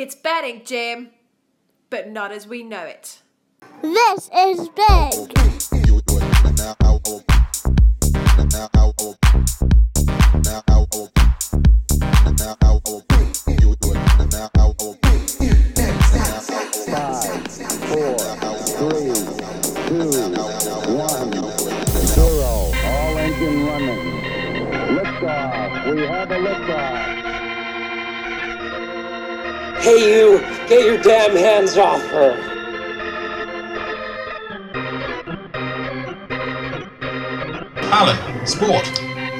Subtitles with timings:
[0.00, 1.10] It's betting, Jim,
[1.90, 3.20] but not as we know it.
[3.82, 4.86] This is big.
[4.86, 5.18] Five,
[17.90, 18.18] four,
[18.78, 19.10] three,
[19.88, 20.06] two,
[20.94, 21.32] one,
[22.06, 22.70] zero.
[22.86, 24.02] All engine running.
[24.96, 25.92] Liftoff.
[25.92, 27.17] We have a liftoff.
[29.88, 30.38] Hey, you!
[30.68, 32.32] Get your damn hands off her!
[37.90, 38.84] Alan, sport.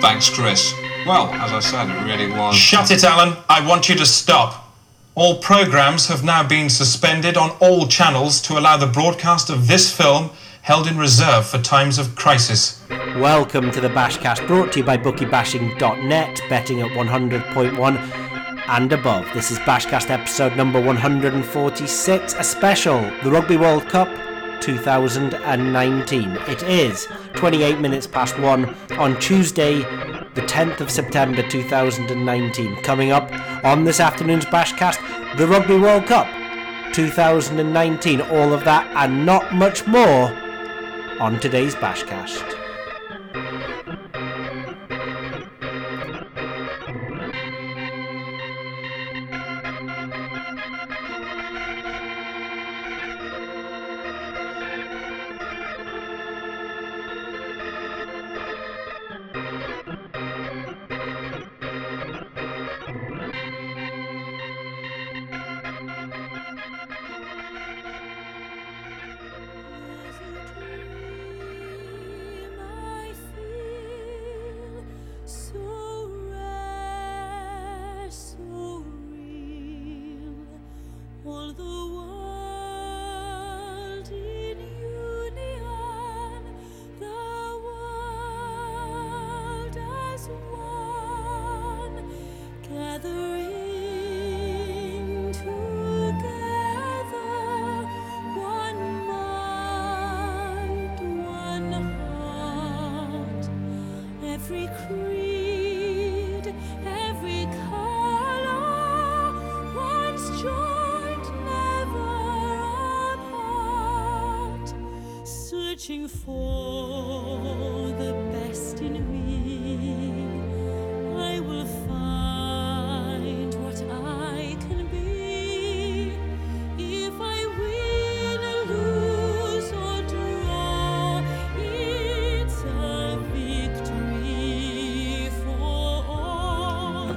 [0.01, 0.73] Thanks, Chris.
[1.07, 2.57] Well, as I said, it really was.
[2.57, 3.37] Shut it, Alan.
[3.51, 4.73] I want you to stop.
[5.15, 9.95] All programs have now been suspended on all channels to allow the broadcast of this
[9.95, 10.31] film
[10.63, 12.83] held in reserve for times of crisis.
[13.17, 18.28] Welcome to the Bashcast, brought to you by bookiebashing.net, betting at 100.1
[18.69, 19.27] and above.
[19.33, 24.09] This is Bashcast episode number 146, a special, the Rugby World Cup
[24.61, 26.39] 2019.
[26.47, 29.79] It is 28 minutes past 1 on Tuesday,
[30.35, 32.83] the 10th of September 2019.
[32.83, 33.33] Coming up
[33.65, 34.99] on this afternoon's Bashcast,
[35.39, 36.27] the Rugby World Cup
[36.93, 38.21] 2019.
[38.21, 40.31] All of that and not much more
[41.21, 42.68] on today's Bashcast.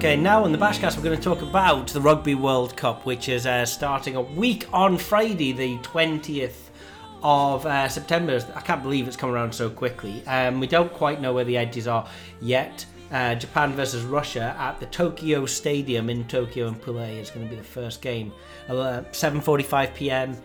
[0.02, 3.30] Okay, now on the Bashcast, we're going to talk about the Rugby World Cup, which
[3.30, 6.72] is uh, starting a week on Friday, the 20th
[7.22, 8.44] of uh, September.
[8.56, 10.26] I can't believe it's come around so quickly.
[10.26, 12.10] Um, we don't quite know where the edges are
[12.42, 12.84] yet.
[13.12, 17.50] Uh, Japan versus Russia at the Tokyo Stadium in Tokyo and Pule is going to
[17.52, 18.34] be the first game.
[18.70, 20.36] Uh, 7:45 p.m.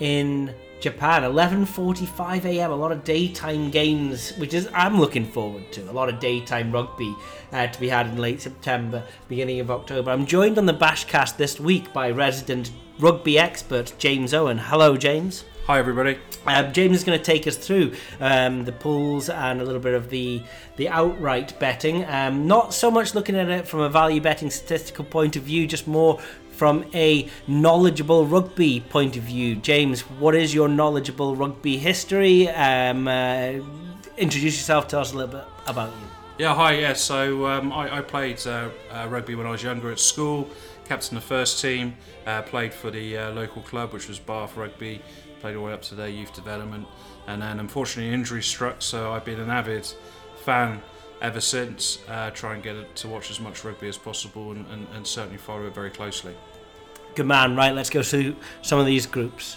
[0.00, 0.52] in
[0.84, 1.22] Japan.
[1.22, 2.70] 11:45 a.m.
[2.70, 5.90] A lot of daytime games, which is I'm looking forward to.
[5.90, 7.16] A lot of daytime rugby
[7.52, 10.10] uh, to be had in late September, beginning of October.
[10.10, 14.58] I'm joined on the Bashcast this week by resident rugby expert James Owen.
[14.58, 15.44] Hello, James.
[15.66, 16.18] Hi, everybody.
[16.44, 19.94] Um, James is going to take us through um, the pools and a little bit
[19.94, 20.42] of the
[20.76, 22.04] the outright betting.
[22.04, 25.66] Um, not so much looking at it from a value betting statistical point of view,
[25.66, 26.20] just more
[26.54, 29.56] from a knowledgeable rugby point of view.
[29.56, 32.48] James, what is your knowledgeable rugby history?
[32.48, 33.54] Um, uh,
[34.16, 34.88] introduce yourself.
[34.88, 36.06] Tell us a little bit about you.
[36.38, 36.72] Yeah, hi.
[36.78, 40.48] Yeah, so um, I, I played uh, uh, rugby when I was younger at school.
[40.86, 41.96] Captain the first team.
[42.26, 45.00] Uh, played for the uh, local club, which was Bath Rugby.
[45.40, 46.86] Played all the way up to their youth development,
[47.26, 48.82] and then unfortunately injury struck.
[48.82, 49.86] So I've been an avid
[50.44, 50.82] fan
[51.20, 51.98] ever since.
[52.08, 55.38] Uh, try and get to watch as much rugby as possible, and, and, and certainly
[55.38, 56.34] follow it very closely.
[57.14, 57.56] Good man.
[57.56, 59.56] Right, let's go through some of these groups.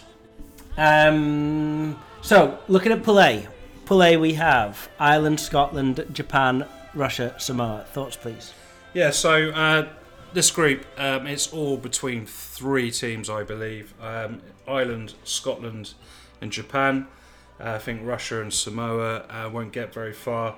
[0.77, 3.47] Um, so, looking at Pool A.
[3.85, 7.85] Pool A, we have Ireland, Scotland, Japan, Russia, Samoa.
[7.93, 8.53] Thoughts, please?
[8.93, 9.87] Yeah, so uh,
[10.33, 15.93] this group, um, it's all between three teams, I believe um, Ireland, Scotland,
[16.41, 17.07] and Japan.
[17.59, 20.55] Uh, I think Russia and Samoa uh, won't get very far.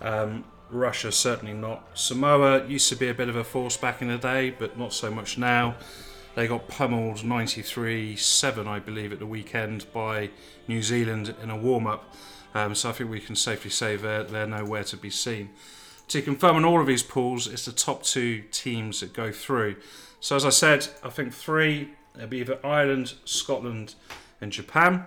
[0.00, 1.98] Um, Russia, certainly not.
[1.98, 4.92] Samoa used to be a bit of a force back in the day, but not
[4.92, 5.76] so much now.
[6.34, 10.30] They got pummeled 93 7, I believe, at the weekend by
[10.68, 12.14] New Zealand in a warm up.
[12.54, 15.50] Um, so I think we can safely say they're, they're nowhere to be seen.
[16.08, 19.76] To confirm on all of these pools, it's the top two teams that go through.
[20.20, 21.90] So as I said, I think three.
[22.16, 23.94] It'll be either Ireland, Scotland,
[24.40, 25.06] and Japan.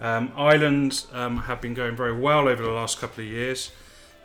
[0.00, 3.70] Um, Ireland um, have been going very well over the last couple of years,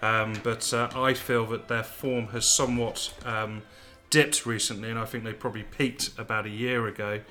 [0.05, 3.63] um, but uh, I feel that their form has somewhat um,
[4.11, 7.21] dipped recently, and I think they probably peaked about a year ago.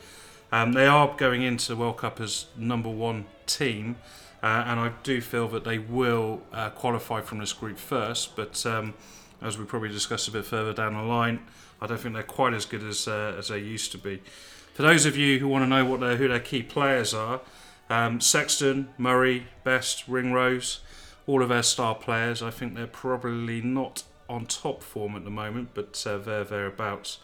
[0.50, 3.94] Um, they are going into the World Cup as number one team,
[4.42, 8.34] uh, and I do feel that they will uh, qualify from this group first.
[8.34, 8.94] But um,
[9.40, 11.46] as we probably discuss a bit further down the line,
[11.80, 14.20] I don't think they're quite as good as uh, as they used to be.
[14.72, 17.40] For those of you who want to know what their, who their key players are,
[17.88, 20.80] um, Sexton, Murray, Best, Ringrose,
[21.26, 22.42] all of their star players.
[22.42, 27.18] I think they're probably not on top form at the moment, but uh, they're thereabouts.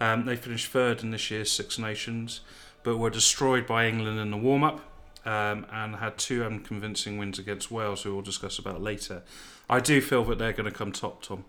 [0.00, 2.40] Um, they finished third in this year's Six Nations,
[2.82, 4.80] but were destroyed by England in the warm up
[5.24, 9.22] um, and had two unconvincing wins against Wales, who we'll discuss about later.
[9.68, 11.44] I do feel that they're going to come top, Tom.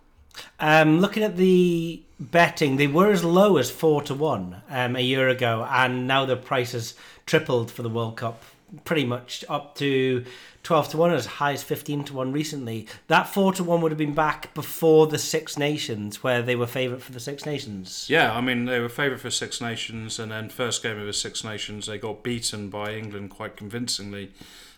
[0.60, 5.00] Um, looking at the betting, they were as low as four to one um, a
[5.00, 6.94] year ago, and now the price has
[7.24, 8.42] tripled for the World Cup,
[8.84, 10.24] pretty much up to
[10.66, 12.86] twelve to one, as high as fifteen to one recently.
[13.06, 16.66] That four to one would have been back before the Six Nations, where they were
[16.66, 18.06] favourite for the Six Nations.
[18.08, 21.12] Yeah, I mean they were favourite for Six Nations, and then first game of the
[21.12, 24.32] Six Nations they got beaten by England quite convincingly,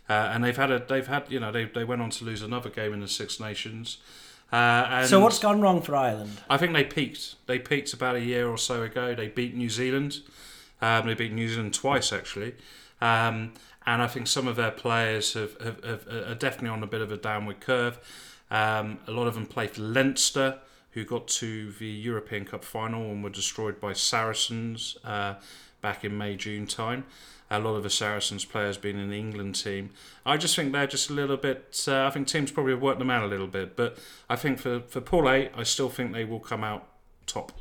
[0.08, 2.42] uh, and they've had a they've had you know they they went on to lose
[2.42, 3.96] another game in the Six Nations.
[4.52, 4.56] Uh,
[4.90, 6.38] and So what's gone wrong for Ireland?
[6.48, 7.34] I think they peaked.
[7.46, 9.14] They peaked about a year or so ago.
[9.14, 10.20] They beat New Zealand.
[10.80, 12.54] Um, they beat New Zealand twice actually,
[13.00, 13.52] um,
[13.88, 17.00] and I think some of their players have, have, have are definitely on a bit
[17.00, 17.98] of a downward curve.
[18.50, 20.58] Um, a lot of them played for Leinster,
[20.90, 25.36] who got to the European Cup final and were destroyed by Saracens uh,
[25.80, 27.06] back in May June time.
[27.50, 29.88] A lot of the Saracens players being in the England team.
[30.26, 31.82] I just think they're just a little bit.
[31.88, 33.96] Uh, I think teams probably have worked them out a little bit, but
[34.28, 36.86] I think for for Pool A, I still think they will come out
[37.24, 37.52] top.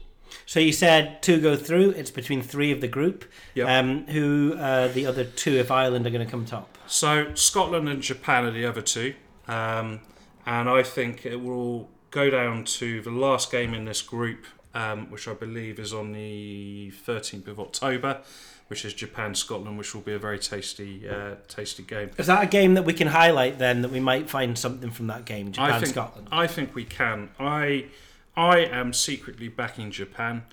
[0.46, 1.92] So you said two go through.
[1.92, 3.26] It's between three of the group.
[3.56, 3.68] Yep.
[3.68, 6.78] Um, who uh, the other two, if Ireland are going to come top?
[6.88, 9.14] So Scotland and Japan are the other two,
[9.48, 10.00] um,
[10.46, 15.12] and I think it will go down to the last game in this group, um,
[15.12, 18.22] which I believe is on the 13th of October,
[18.68, 22.12] which is Japan Scotland, which will be a very tasty, uh, tasty game.
[22.18, 23.82] Is that a game that we can highlight then?
[23.82, 26.28] That we might find something from that game, Japan I think Scotland.
[26.32, 27.30] I think we can.
[27.40, 27.86] I
[28.38, 30.44] I am secretly backing Japan.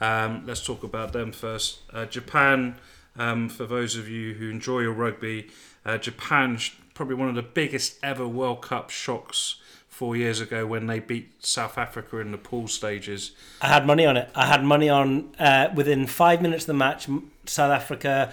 [0.00, 1.80] Um, let's talk about them first.
[1.92, 2.76] Uh, Japan,
[3.16, 5.48] um, for those of you who enjoy your rugby,
[5.84, 6.58] uh, Japan
[6.94, 9.56] probably one of the biggest ever World Cup shocks
[9.88, 13.32] four years ago when they beat South Africa in the pool stages.
[13.60, 14.30] I had money on it.
[14.34, 17.08] I had money on uh, within five minutes of the match.
[17.46, 18.32] South Africa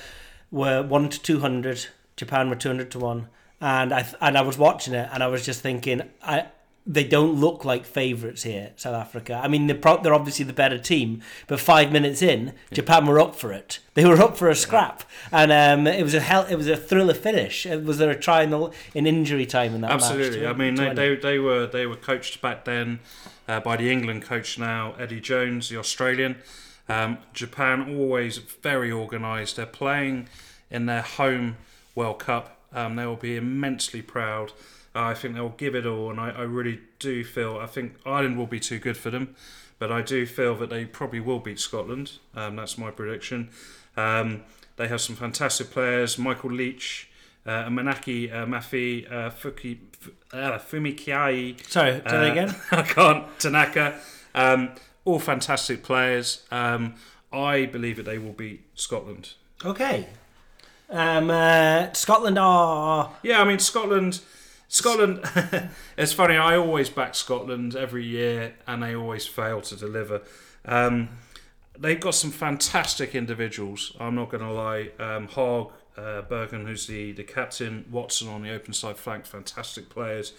[0.52, 1.88] were one to two hundred.
[2.16, 3.28] Japan were two hundred to one,
[3.60, 6.46] and I and I was watching it, and I was just thinking, I
[6.88, 9.40] they don't look like favourites here, South Africa.
[9.44, 13.20] I mean, they're pro- they're obviously the better team, but five minutes in, Japan were
[13.20, 13.80] up for it.
[13.94, 16.46] They were up for a scrap, and um, it was a hell.
[16.50, 17.66] It was a thriller finish.
[17.66, 20.42] Uh, Was there a try in, the, in injury time in that Absolutely.
[20.42, 20.50] match?
[20.50, 20.80] Absolutely.
[20.80, 23.00] I mean, they, they, they were they were coached back then
[23.48, 26.38] uh, by the England coach now, Eddie Jones, the Australian.
[26.88, 29.58] Um, Japan always very organised.
[29.58, 30.28] They're playing
[30.72, 31.58] in their home
[31.94, 32.58] World Cup.
[32.74, 34.54] Um, they will be immensely proud.
[34.96, 37.58] I think they'll give it all, and I, I really do feel.
[37.58, 39.36] I think Ireland will be too good for them,
[39.78, 42.14] but I do feel that they probably will beat Scotland.
[42.36, 43.50] Um, that's my prediction.
[43.96, 44.44] Um,
[44.78, 47.08] they have some fantastic players: Michael Leitch,
[47.46, 49.78] uh, Manaki uh, Mafi, uh, Fuki,
[50.34, 51.64] uh, Fumikiai.
[51.68, 52.56] Sorry, say that Uh, again.
[52.72, 53.40] I can't.
[53.40, 54.00] Tanaka.
[54.34, 54.72] Um,
[55.06, 56.44] all fantastic players.
[56.52, 56.96] Um,
[57.32, 59.34] I believe that they will beat Scotland.
[59.64, 60.08] Okay.
[60.90, 63.12] Um, uh, Scotland are.
[63.22, 64.22] Yeah, I mean Scotland.
[64.70, 65.20] Scotland.
[65.98, 66.38] it's funny.
[66.38, 70.22] I always back Scotland every year, and they always fail to deliver.
[70.64, 71.10] Um,
[71.78, 73.94] they've got some fantastic individuals.
[74.00, 74.92] I'm not going to lie.
[75.00, 79.90] Um, Hogg, uh, Bergen, who's the, the captain, Watson on the open side flank, fantastic
[79.90, 80.34] players.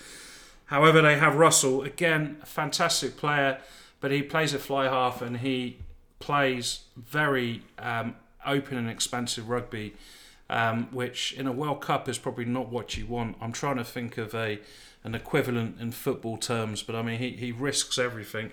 [0.67, 3.59] However, they have Russell again, a fantastic player,
[4.01, 5.79] but he plays a fly half and he
[6.21, 8.15] plays very um,
[8.47, 9.95] open and expansive rugby,
[10.51, 13.37] um, which in a World Cup is probably not what you want.
[13.41, 14.59] I'm trying to think of a
[15.03, 18.51] an equivalent in football terms, but I mean he, he risks everything.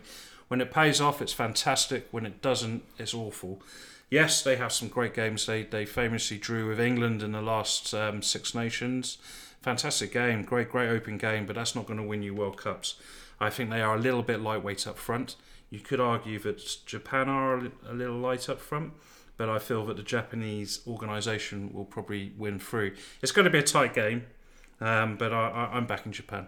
[0.48, 2.08] When it pays off, it's fantastic.
[2.12, 3.62] When it doesn't, it's awful.
[4.10, 5.46] Yes, they have some great games.
[5.48, 9.18] They they famously drew with England in the last um, Six Nations.
[9.62, 12.96] Fantastic game, great great open game, but that's not going to win you World Cups.
[13.40, 15.36] I think they are a little bit lightweight up front.
[15.70, 18.94] You could argue that Japan are a a little light up front,
[19.38, 22.94] but I feel that the Japanese organisation will probably win through.
[23.22, 24.26] It's going to be a tight game,
[24.82, 26.48] um, but I, I, I'm backing Japan.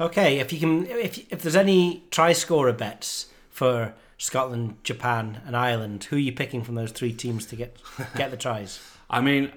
[0.00, 5.56] Okay, if you can, if if there's any try scorer bets for Scotland, Japan, and
[5.56, 6.04] Ireland.
[6.04, 7.76] Who are you picking from those three teams to get
[8.16, 8.80] get the tries?
[9.10, 9.52] I mean,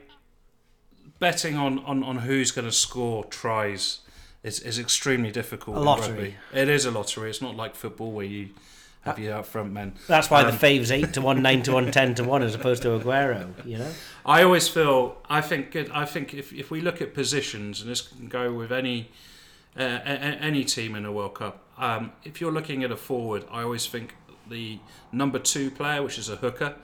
[1.20, 4.00] betting on, on, on who's going to score tries
[4.44, 5.78] is, is extremely difficult.
[5.78, 6.08] A in lottery.
[6.08, 6.36] rugby.
[6.54, 7.30] It is a lottery.
[7.30, 8.50] It's not like football where you
[9.02, 9.94] have your out front men.
[10.08, 12.56] That's why Um, the fave's eight to one, nine to one, ten to one, as
[12.56, 13.54] opposed to Aguero.
[13.66, 13.92] You know.
[14.26, 15.18] I always feel.
[15.30, 15.76] I think.
[15.76, 19.10] I think if, if we look at positions, and this can go with any
[19.78, 21.64] uh, any team in a World Cup.
[21.78, 24.16] Um, if you're looking at a forward, I always think
[24.48, 24.80] the
[25.12, 26.76] number two player, which is a hooker,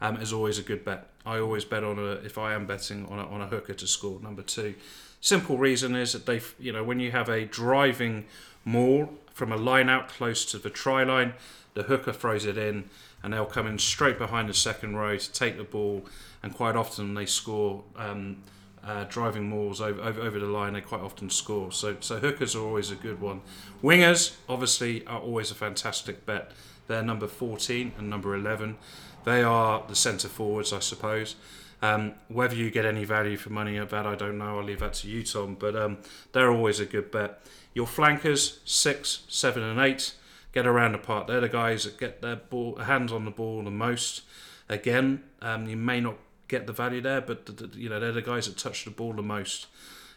[0.00, 1.08] um, is always a good bet.
[1.26, 3.86] I always bet on a if I am betting on a, on a hooker to
[3.86, 4.74] score number two.
[5.20, 8.26] Simple reason is that they, you know, when you have a driving
[8.64, 11.32] maul from a line out close to the try line,
[11.74, 12.88] the hooker throws it in,
[13.22, 16.04] and they'll come in straight behind the second row to take the ball,
[16.42, 17.84] and quite often they score.
[17.96, 18.42] Um,
[18.86, 21.72] uh, driving mauls over, over over the line, they quite often score.
[21.72, 23.40] So so hookers are always a good one.
[23.82, 26.50] Wingers obviously are always a fantastic bet.
[26.86, 28.76] They're number 14 and number 11.
[29.24, 31.36] They are the centre forwards, I suppose.
[31.82, 34.58] Um, whether you get any value for money of that, I don't know.
[34.58, 35.56] I'll leave that to you, Tom.
[35.58, 35.98] But um,
[36.32, 37.40] they're always a good bet.
[37.74, 40.14] Your flankers, six, seven, and eight,
[40.54, 41.26] get around the park.
[41.26, 44.22] They're the guys that get their ball, hands on the ball the most.
[44.68, 46.16] Again, um, you may not
[46.48, 48.90] get the value there, but the, the- you know they're the guys that touch the
[48.90, 49.66] ball the most.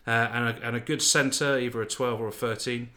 [0.06, 2.90] Uh, and, a, and a good centre, either a 12 or a 13.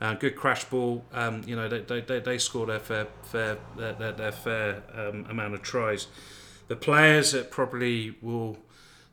[0.00, 1.04] Uh, good crash ball.
[1.12, 5.26] Um, you know they, they, they, score their fair fair their, their, their fair um,
[5.30, 6.08] amount of tries.
[6.68, 8.58] The players that probably will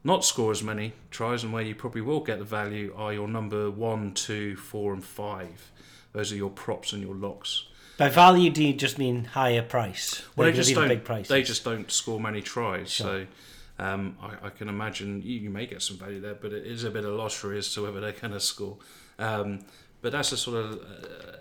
[0.03, 3.27] not score as many tries and where you probably will get the value are your
[3.27, 5.71] number one, two, four, and five.
[6.13, 7.65] Those are your props and your locks.
[7.97, 10.21] By value, do you just mean higher price?
[10.35, 10.87] Well, They're they just don't.
[10.87, 11.29] big prices.
[11.29, 12.91] They just don't score many tries.
[12.91, 13.25] So
[13.79, 16.83] um, I, I can imagine you, you may get some value there, but it is
[16.83, 18.77] a bit of lottery as to whether they're going to score.
[19.17, 19.59] Um,
[20.01, 21.37] but that's a sort of uh,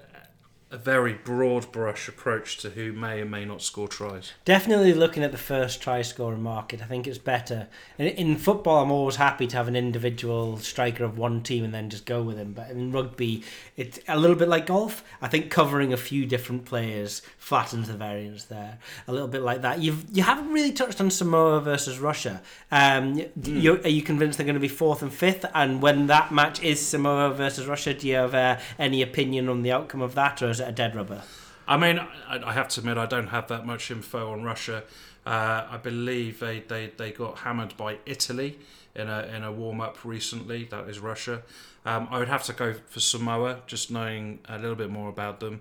[0.75, 4.33] a very broad brush approach to who may or may not score tries.
[4.45, 7.69] Definitely looking at the first try scoring market, I think it's better.
[7.97, 11.73] In, in football, I'm always happy to have an individual striker of one team and
[11.73, 12.55] then just go with him.
[12.55, 13.45] But in rugby,
[13.77, 15.05] it's a little bit like golf.
[15.23, 18.79] I think covering a few different players flattens the variance there.
[19.07, 19.79] A little bit like that.
[19.81, 22.43] You've you haven't really touched on Samoa versus Russia.
[22.73, 25.47] Um, you, are you convinced they're going to be fourth and fifth?
[25.55, 29.63] And when that match is Samoa versus Russia, do you have uh, any opinion on
[29.63, 31.23] the outcome of that, or is it a dead rubber?
[31.67, 34.85] I mean, I, I have to admit, I don't have that much info on Russia.
[35.25, 38.59] Uh, I believe they, they, they got hammered by Italy
[38.95, 40.65] in a in a warm up recently.
[40.65, 41.43] That is Russia.
[41.87, 45.41] Um, I would have to go for Samoa, just knowing a little bit more about
[45.41, 45.61] them.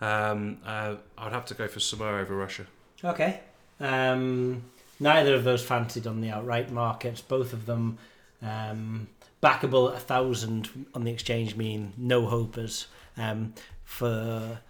[0.00, 2.66] Um, uh, I'd have to go for Samoa over Russia.
[3.04, 3.40] Okay.
[3.80, 4.62] Um,
[4.98, 7.20] neither of those fancied on the outright markets.
[7.20, 7.98] Both of them
[8.42, 9.08] um,
[9.42, 13.54] backable at a thousand on the exchange, mean no hopers um,
[13.92, 14.60] for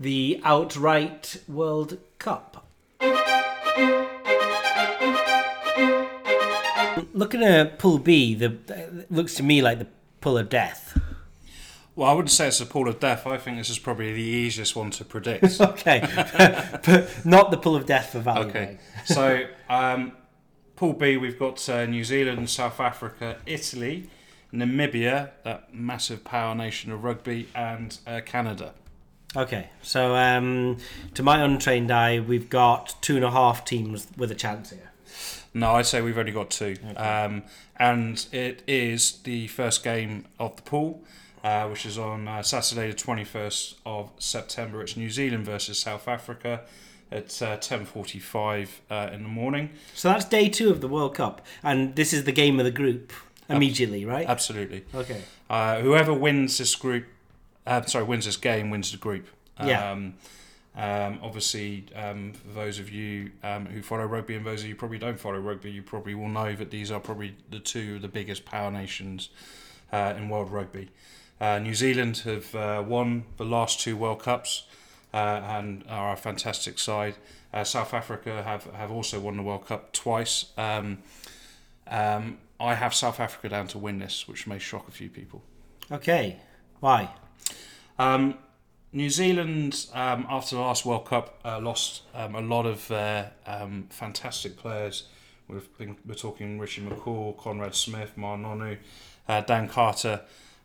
[0.00, 2.66] the outright World Cup.
[7.12, 9.86] Looking at Pool B, the it looks to me like the
[10.20, 10.98] pull of death.
[11.94, 13.26] Well, I wouldn't say it's a pool of death.
[13.26, 15.60] I think this is probably the easiest one to predict.
[15.60, 16.00] Okay,
[16.86, 18.48] but not the pull of death for value.
[18.48, 18.78] Okay.
[19.04, 20.12] So, um,
[20.76, 24.08] Pool B, we've got uh, New Zealand, South Africa, Italy,
[24.52, 28.74] Namibia, that massive power nation of rugby, and uh, Canada.
[29.34, 30.76] Okay, so um,
[31.14, 34.90] to my untrained eye, we've got two and a half teams with a chance here.
[35.54, 36.76] No, I'd say we've only got two.
[36.96, 37.44] Um,
[37.76, 41.02] and it is the first game of the pool,
[41.42, 44.82] uh, which is on uh, Saturday, the 21st of September.
[44.82, 46.62] It's New Zealand versus South Africa
[47.10, 49.70] at uh, 10.45 uh, in the morning.
[49.94, 52.70] So that's day two of the World Cup, and this is the game of the
[52.70, 53.12] group
[53.56, 54.26] immediately, right?
[54.26, 54.84] Absolutely.
[54.94, 55.22] Okay.
[55.48, 57.06] Uh, whoever wins this group,
[57.66, 59.26] uh, sorry, wins this game wins the group.
[59.62, 59.92] Yeah.
[59.92, 60.14] Um,
[60.74, 64.72] um, obviously, um, for those of you um, who follow rugby and those of you
[64.72, 67.96] who probably don't follow rugby, you probably will know that these are probably the two
[67.96, 69.28] of the biggest power nations
[69.92, 70.88] uh, in world rugby.
[71.40, 74.64] Uh, New Zealand have uh, won the last two World Cups
[75.12, 77.16] uh, and are a fantastic side.
[77.52, 80.46] Uh, South Africa have, have also won the World Cup twice.
[80.56, 80.98] Um,
[81.88, 85.42] um, I have South Africa down to win this, which may shock a few people.
[85.90, 86.36] Okay.
[86.78, 87.10] Why?
[87.98, 88.38] Um,
[88.92, 93.32] New Zealand, um, after the last World Cup, uh, lost um, a lot of their
[93.46, 95.08] um, fantastic players.
[95.48, 98.78] We've been, we're talking Richie McCaw, Conrad Smith, Ma'a Nonu,
[99.28, 100.20] uh, Dan Carter,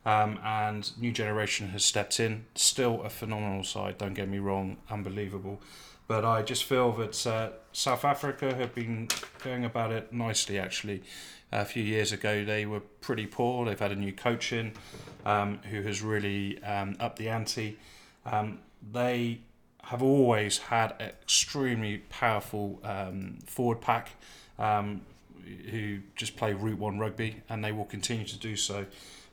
[0.05, 2.45] um, and new generation has stepped in.
[2.55, 5.61] Still a phenomenal side, don't get me wrong, unbelievable.
[6.07, 9.09] But I just feel that uh, South Africa have been
[9.43, 11.03] going about it nicely, actually.
[11.51, 13.65] A few years ago, they were pretty poor.
[13.65, 14.73] They've had a new coach in
[15.25, 17.77] um, who has really um, upped the ante.
[18.25, 18.59] Um,
[18.91, 19.39] they
[19.83, 24.09] have always had an extremely powerful um, forward pack
[24.59, 25.01] um,
[25.71, 28.85] who just play Route 1 rugby and they will continue to do so.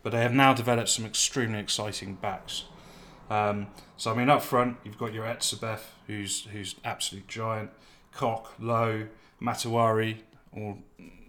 [0.04, 2.64] But they have now developed some extremely exciting backs.
[3.28, 7.71] Um, so, I mean, up front, you've got your Etzebeth, who's, who's absolute giant,
[8.12, 9.09] Cock, Lowe,
[9.42, 10.18] Matawari,
[10.52, 10.76] or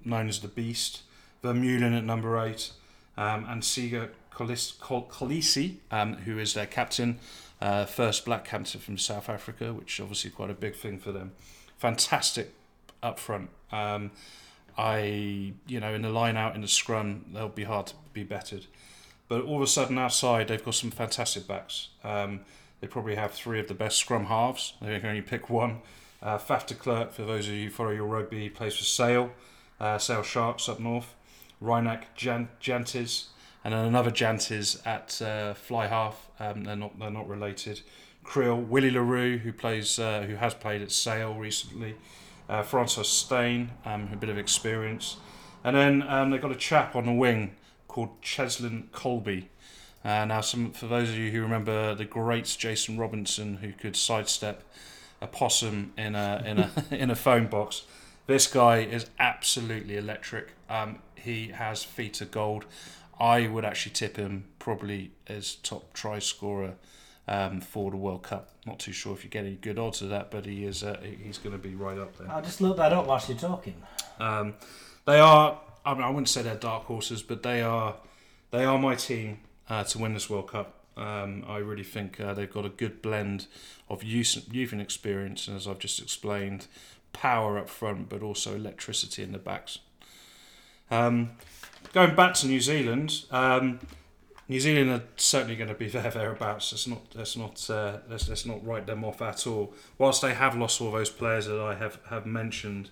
[0.05, 1.01] known as the Beast,
[1.43, 2.71] Vermeulen at number eight,
[3.17, 7.19] um, and Siya Kolis- Kol- Kolisi, um, who is their captain,
[7.61, 11.11] uh, first black captain from South Africa, which is obviously quite a big thing for
[11.11, 11.31] them.
[11.77, 12.53] Fantastic
[13.01, 13.49] up front.
[13.71, 14.11] Um,
[14.77, 18.23] I, you know, in the line out in the scrum, they'll be hard to be
[18.23, 18.65] bettered.
[19.27, 21.89] But all of a sudden, outside, they've got some fantastic backs.
[22.03, 22.41] Um,
[22.81, 24.73] they probably have three of the best scrum halves.
[24.81, 25.81] They can only pick one.
[26.21, 29.31] Uh, Faf de Klerk, for those of you who follow your rugby, plays for Sale,
[29.79, 31.15] uh, Sale Sharks up north.
[31.61, 33.27] Reinach Jan- Jantjies,
[33.63, 36.29] and then another Jantjies at uh, fly half.
[36.39, 37.81] Um, they're not they're not related.
[38.23, 41.95] Creel, Willie le Roux, who plays uh, who has played at Sale recently.
[42.47, 45.17] Uh, Francois Steyn, um, a bit of experience,
[45.63, 47.55] and then um, they've got a chap on the wing
[47.87, 49.45] called Cheslin Kolbe.
[50.03, 53.95] Uh, now, some for those of you who remember the great Jason Robinson, who could
[53.95, 54.61] sidestep
[55.21, 57.83] a possum in a in a in a phone box.
[58.27, 60.53] This guy is absolutely electric.
[60.69, 62.65] Um, he has feet of gold.
[63.19, 66.73] I would actually tip him probably as top try scorer
[67.27, 68.49] um, for the World Cup.
[68.65, 70.99] Not too sure if you get any good odds of that, but he is uh,
[71.23, 72.29] he's going to be right up there.
[72.29, 73.75] I'll just look that up whilst you're talking.
[74.19, 74.55] Um,
[75.05, 75.59] they are.
[75.85, 77.95] I, mean, I wouldn't say they're dark horses, but they are.
[78.51, 79.39] They are my team
[79.69, 80.73] uh, to win this World Cup.
[80.97, 83.47] Um, I really think uh, they've got a good blend
[83.89, 86.67] of youth, youth and experience, and as I've just explained,
[87.15, 89.79] power up front, but also electricity in the backs.
[90.91, 91.31] Um,
[91.93, 93.79] going back to New Zealand, um,
[94.47, 96.71] New Zealand are certainly going to be there thereabouts.
[96.71, 99.73] Let's not let's not uh, let's, let's not write them off at all.
[99.97, 102.89] Whilst they have lost all those players that I have have mentioned,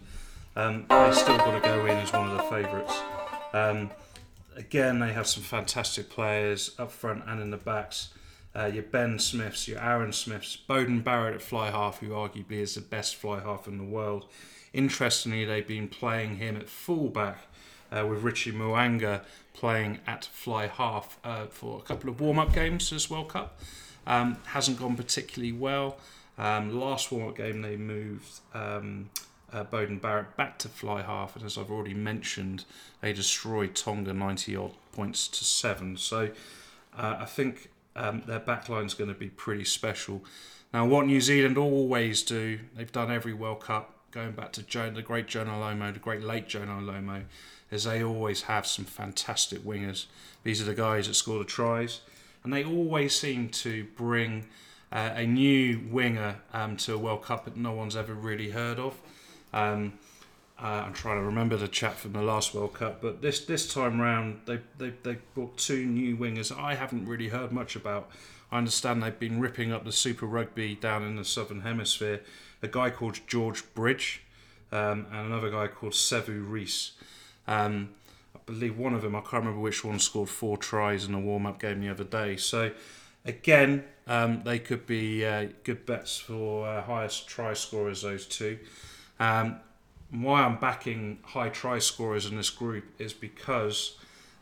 [0.55, 2.93] um, they still got to go in as one of the favourites.
[3.53, 3.91] Um,
[4.55, 8.09] again, they have some fantastic players up front and in the backs.
[8.55, 12.75] Uh, your Ben Smiths, your Aaron Smiths, Beauden Barrett at fly half, who arguably is
[12.75, 14.25] the best fly half in the world.
[14.73, 17.47] Interestingly, they've been playing him at fullback
[17.91, 19.21] uh, with Richie Mo'unga
[19.53, 23.59] playing at fly half uh, for a couple of warm up games this World Cup.
[24.05, 25.97] Um, hasn't gone particularly well.
[26.37, 29.09] Um, last warm up game, they moved um,
[29.51, 32.65] uh, Beauden Barrett back to fly half, and as I've already mentioned,
[33.01, 35.95] they destroyed Tonga 90 odd points to seven.
[35.97, 36.31] So
[36.97, 40.23] uh, I think um, their backline's going to be pretty special.
[40.73, 44.89] Now, what New Zealand always do, they've done every World Cup, going back to Joe,
[44.89, 47.23] the great Jonah Lomu, the great late Jonah Lomu,
[47.71, 50.05] is they always have some fantastic wingers.
[50.43, 52.01] These are the guys that score the tries,
[52.43, 54.45] and they always seem to bring
[54.91, 58.79] uh, a new winger um, to a World Cup that no one's ever really heard
[58.79, 58.99] of.
[59.53, 59.93] Um,
[60.61, 63.71] uh, I'm trying to remember the chat from the last World Cup, but this this
[63.71, 68.09] time round they they they brought two new wingers I haven't really heard much about.
[68.51, 72.21] I understand they've been ripping up the Super Rugby down in the Southern Hemisphere.
[72.61, 74.21] A guy called George Bridge
[74.73, 76.93] um, and another guy called Sevu Reece.
[77.47, 77.89] Um,
[78.35, 81.19] I believe one of them, I can't remember which one, scored four tries in a
[81.19, 82.37] warm up game the other day.
[82.37, 82.71] So,
[83.23, 88.57] again, um, they could be uh, good bets for uh, highest try scorers, those two.
[89.19, 89.57] Um,
[90.13, 93.97] why I'm backing high try scorers in this group is because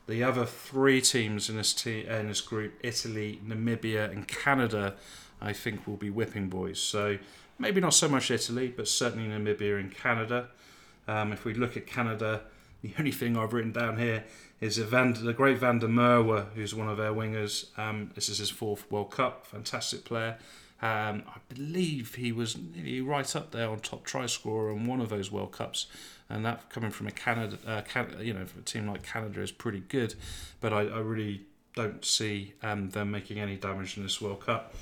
[0.07, 4.95] the other three teams in this te- in this group, Italy, Namibia, and Canada,
[5.41, 6.79] I think will be whipping boys.
[6.79, 7.17] So
[7.57, 10.49] maybe not so much Italy, but certainly Namibia and Canada.
[11.07, 12.41] Um, if we look at Canada,
[12.81, 14.25] the only thing I've written down here
[14.59, 17.77] is Van, the great Van der Merwe, who's one of their wingers.
[17.79, 20.37] Um, this is his fourth World Cup, fantastic player.
[20.81, 24.99] Um, I believe he was nearly right up there on top try scorer on one
[24.99, 25.85] of those World Cups,
[26.27, 29.51] and that coming from a Canada, uh, Can- you know, a team like Canada is
[29.51, 30.15] pretty good.
[30.59, 31.41] But I, I really
[31.75, 34.73] don't see um, them making any damage in this World Cup.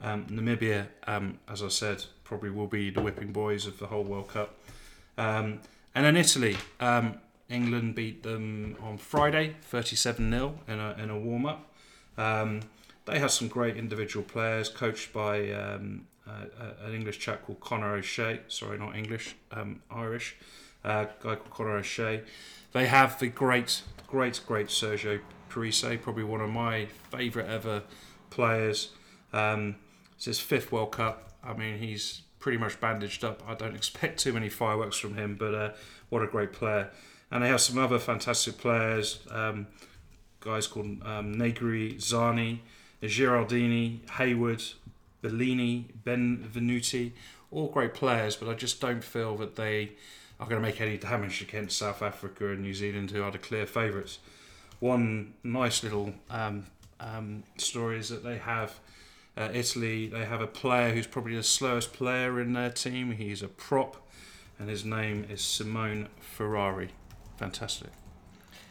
[0.00, 4.04] Um, Namibia, um, as I said, probably will be the whipping boys of the whole
[4.04, 4.54] World Cup.
[5.18, 5.60] Um,
[5.94, 7.16] and then Italy, um,
[7.50, 11.66] England beat them on Friday, 37 0 in a, in a warm up.
[12.16, 12.60] Um,
[13.10, 17.94] they have some great individual players, coached by um, uh, an English chap called Conor
[17.94, 18.40] O'Shea.
[18.48, 20.36] Sorry, not English, um, Irish.
[20.84, 22.22] Uh, guy called Conor O'Shea.
[22.72, 27.82] They have the great, great, great Sergio Parisse, probably one of my favourite ever
[28.30, 28.90] players.
[29.32, 29.76] Um,
[30.16, 31.32] it's his fifth World Cup.
[31.42, 33.42] I mean, he's pretty much bandaged up.
[33.46, 35.70] I don't expect too many fireworks from him, but uh,
[36.08, 36.90] what a great player.
[37.30, 39.68] And they have some other fantastic players, um,
[40.40, 42.62] guys called um, Negri, Zanni,
[43.02, 44.62] Ghiraldini, Hayward,
[45.22, 47.12] Bellini, Benvenuti,
[47.50, 49.92] all great players, but I just don't feel that they
[50.38, 53.38] are going to make any damage against South Africa and New Zealand, who are the
[53.38, 54.18] clear favourites.
[54.78, 56.66] One nice little um,
[56.98, 58.78] um, story is that they have
[59.36, 60.06] uh, Italy.
[60.06, 63.12] They have a player who's probably the slowest player in their team.
[63.12, 63.96] He's a prop,
[64.58, 66.90] and his name is Simone Ferrari.
[67.36, 67.90] Fantastic.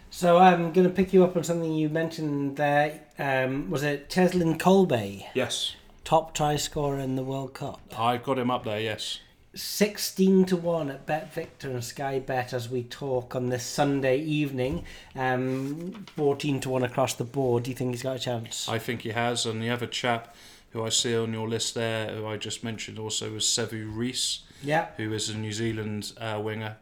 [0.09, 3.01] So I'm going to pick you up on something you mentioned there.
[3.17, 7.79] Um, was it Cheslin Kolbe, Yes, top try scorer in the World Cup?
[7.97, 8.79] I've got him up there.
[8.79, 9.19] Yes.
[9.55, 14.19] 16 to 1 at Bet Victor and Sky Bet as we talk on this Sunday
[14.19, 14.83] evening.
[15.15, 17.63] Um, 14 to 1 across the board.
[17.63, 18.69] Do you think he's got a chance?
[18.69, 19.45] I think he has.
[19.45, 20.35] And the other chap
[20.71, 24.41] who I see on your list there, who I just mentioned also, was Sevu Reece,
[24.61, 24.89] yeah.
[24.97, 26.77] who is a New Zealand uh, winger.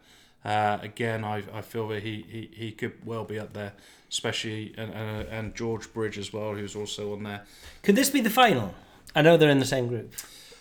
[0.48, 3.74] Uh, again, I, I feel that he, he, he could well be up there,
[4.10, 7.44] especially and, and, and George Bridge as well, who's also on there.
[7.84, 8.74] Could this be the final?
[9.14, 10.14] I know they're in the same group.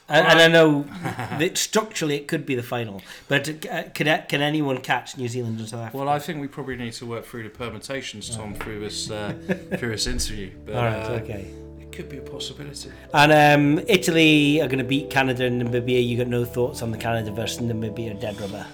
[0.08, 0.82] And, and I know
[1.38, 5.60] that structurally it could be the final, but uh, can can anyone catch New Zealand
[5.60, 5.96] and South Africa?
[5.96, 9.34] Well, I think we probably need to work through the permutations, Tom, through this uh,
[9.78, 10.50] through this interview.
[10.64, 11.54] But, All right, uh, okay.
[11.80, 12.90] It could be a possibility.
[13.14, 16.04] And um, Italy are going to beat Canada and Namibia.
[16.06, 18.66] You got no thoughts on the Canada versus Namibia dead rubber?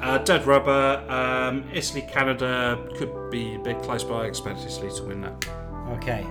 [0.00, 1.04] Uh, dead rubber.
[1.08, 5.48] Um, Italy, Canada could be a bit close, but I expect Italy to win that.
[5.90, 6.24] Okay.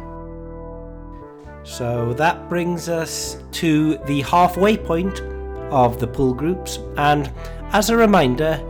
[1.63, 5.19] So that brings us to the halfway point
[5.69, 6.79] of the pool groups.
[6.95, 7.29] And
[7.73, 8.63] as a reminder,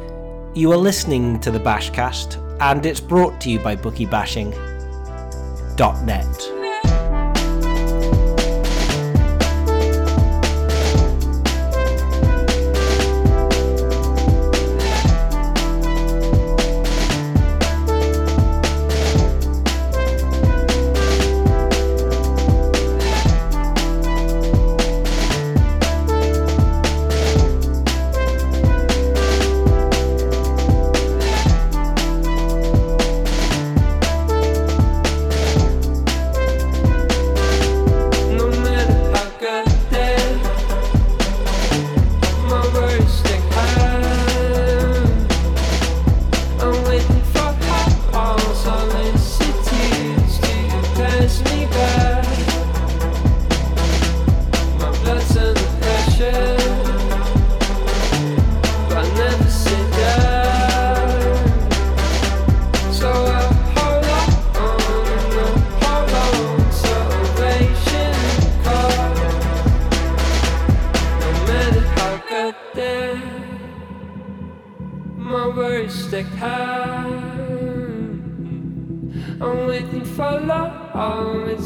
[0.55, 6.56] you are listening to the Bashcast, and it's brought to you by BookieBashing.net.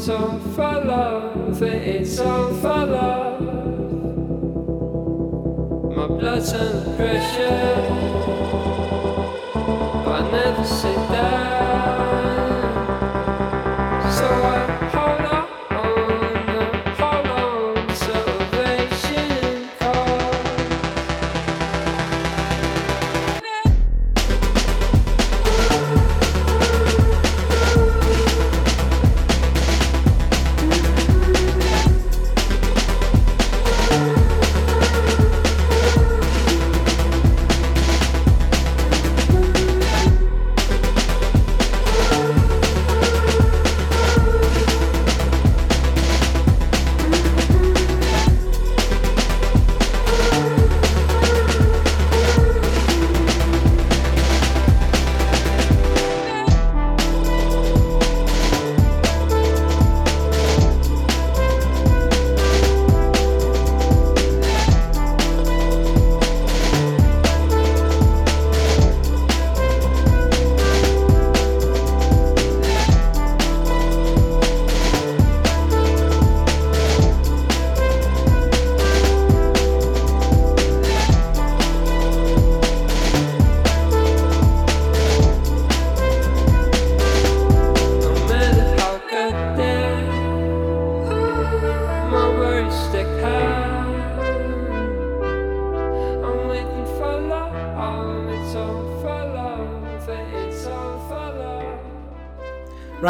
[0.02, 3.40] it's all for love, it's all for love.
[5.96, 7.41] My blood's under pressure,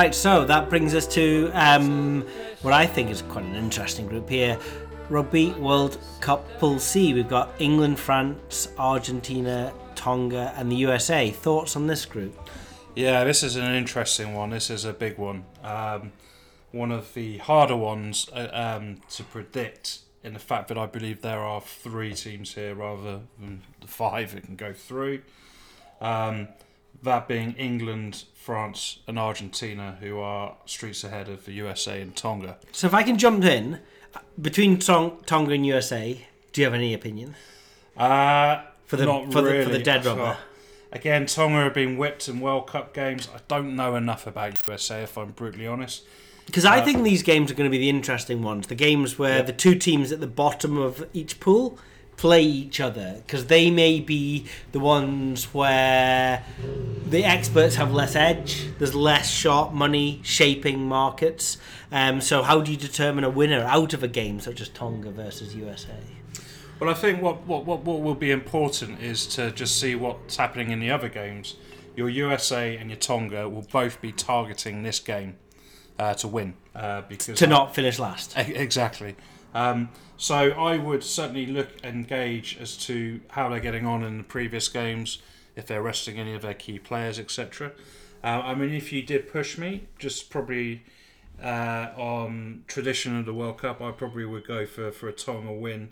[0.03, 2.27] Right, so that brings us to um,
[2.63, 4.59] what I think is quite an interesting group here.
[5.09, 7.15] Rugby World Cup Pool C.
[7.15, 11.31] We've got England, France, Argentina, Tonga, and the USA.
[11.31, 12.37] Thoughts on this group?
[12.97, 14.51] Yeah, this is an interesting one.
[14.51, 15.45] This is a big one.
[15.63, 16.11] Um,
[16.73, 20.01] one of the harder ones uh, um, to predict.
[20.25, 24.35] In the fact that I believe there are three teams here rather than the five
[24.35, 25.23] that can go through.
[26.01, 26.49] Um,
[27.03, 32.57] that being England, France, and Argentina, who are streets ahead of the USA and Tonga.
[32.73, 33.81] So if I can jump in
[34.41, 37.35] between Tong- Tonga and USA, do you have any opinion?
[37.97, 40.37] Uh, For the- not for the- for the dead rubber.
[40.93, 43.29] Again, Tonga have been whipped in World Cup games.
[43.35, 46.03] I don't know enough about USA, if I'm brutally honest.
[46.45, 48.67] Because I think these games are going to be the interesting ones.
[48.67, 51.79] The games where the two teams at the bottom of each pool
[52.17, 53.23] play each other.
[53.27, 56.45] Because they may be the ones where
[57.07, 58.69] the experts have less edge.
[58.79, 61.59] There's less sharp money shaping markets.
[61.91, 65.11] Um, so how do you determine a winner out of a game such as Tonga
[65.11, 65.97] versus USA?
[66.81, 70.37] Well, I think what, what, what, what will be important is to just see what's
[70.37, 71.57] happening in the other games.
[71.95, 75.37] Your USA and your Tonga will both be targeting this game
[75.99, 76.55] uh, to win.
[76.75, 78.35] Uh, because To not finish last.
[78.37, 79.15] Exactly.
[79.55, 84.19] Um, so I would certainly look and gauge as to how they're getting on in
[84.19, 85.19] the previous games,
[85.57, 87.73] if they're resting any of their key players, etc.
[88.25, 90.83] Uh, I mean, if you did push me, just probably
[91.43, 95.53] uh, on tradition of the World Cup, I probably would go for, for a Tonga
[95.53, 95.91] win.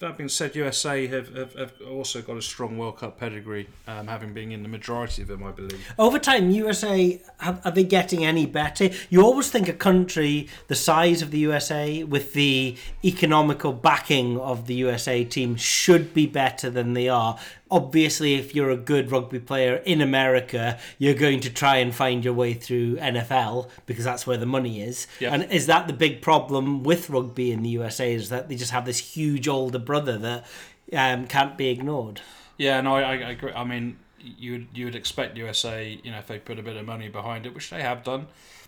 [0.00, 4.06] That being said, USA have, have, have also got a strong World Cup pedigree, um,
[4.06, 5.92] having been in the majority of them, I believe.
[5.98, 8.90] Over time, USA have, are they getting any better?
[9.10, 14.68] You always think a country the size of the USA, with the economical backing of
[14.68, 17.36] the USA team, should be better than they are.
[17.70, 22.24] Obviously, if you're a good rugby player in America, you're going to try and find
[22.24, 25.06] your way through NFL because that's where the money is.
[25.20, 25.34] Yeah.
[25.34, 28.12] And is that the big problem with rugby in the USA?
[28.14, 30.46] Is that they just have this huge older brother that
[30.92, 32.20] um, can't be ignored?
[32.56, 33.52] Yeah, no, I, I agree.
[33.52, 36.76] I mean, you would you would expect USA, you know, if they put a bit
[36.76, 38.26] of money behind it, which they have done,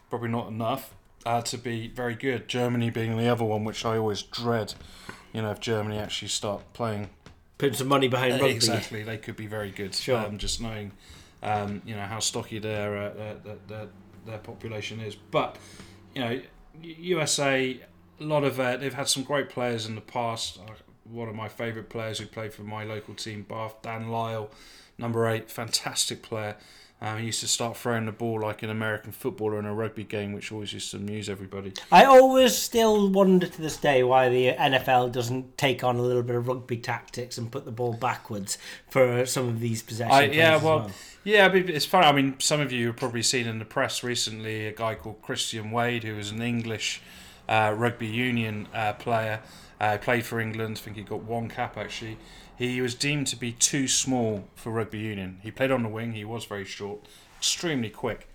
[0.08, 0.94] probably not enough,
[1.26, 2.48] uh, to be very good.
[2.48, 4.74] Germany being the other one, which I always dread.
[5.32, 7.10] You know, if Germany actually start playing
[7.60, 8.50] Put some money behind rugby.
[8.50, 9.94] exactly, they could be very good.
[9.94, 10.18] Sure.
[10.18, 10.92] Um, just knowing,
[11.42, 13.86] um, you know, how stocky their, uh, their, their their
[14.26, 15.56] their population is, but
[16.14, 16.40] you know,
[16.82, 17.80] USA,
[18.20, 20.58] a lot of uh, they've had some great players in the past.
[20.58, 20.72] Uh,
[21.04, 24.50] One of my favourite players who played for my local team, Bath, Dan Lyle,
[24.98, 26.56] number eight, fantastic player.
[27.02, 30.04] Um, he used to start throwing the ball like an American footballer in a rugby
[30.04, 31.72] game, which always used to amuse everybody.
[31.90, 36.22] I always still wonder to this day why the NFL doesn't take on a little
[36.22, 38.58] bit of rugby tactics and put the ball backwards
[38.90, 40.12] for some of these possession.
[40.12, 40.90] I, yeah, as well,
[41.24, 42.06] yeah, it's funny.
[42.06, 45.22] I mean, some of you have probably seen in the press recently a guy called
[45.22, 47.00] Christian Wade, who was an English
[47.48, 49.40] uh, rugby union uh, player.
[49.80, 50.76] Uh, played for England.
[50.76, 52.18] I think he got one cap actually.
[52.60, 55.38] He was deemed to be too small for rugby union.
[55.42, 56.12] He played on the wing.
[56.12, 57.00] He was very short,
[57.38, 58.28] extremely quick.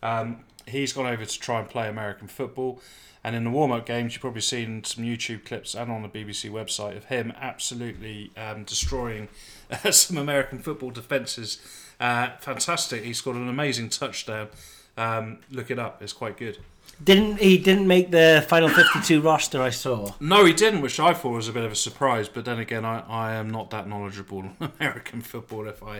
[0.00, 2.80] Um, he's gone over to try and play American football.
[3.24, 6.08] And in the warm up games, you've probably seen some YouTube clips and on the
[6.08, 9.26] BBC website of him absolutely um, destroying
[9.90, 11.58] some American football defences.
[11.98, 13.02] Uh, fantastic.
[13.02, 14.50] He scored an amazing touchdown.
[14.96, 16.58] Um, look it up, it's quite good.
[17.02, 17.58] Didn't he?
[17.58, 19.60] Didn't make the final fifty-two roster.
[19.60, 20.12] I saw.
[20.20, 22.28] No, he didn't, which I thought was a bit of a surprise.
[22.28, 25.98] But then again, I, I am not that knowledgeable on American football, if I,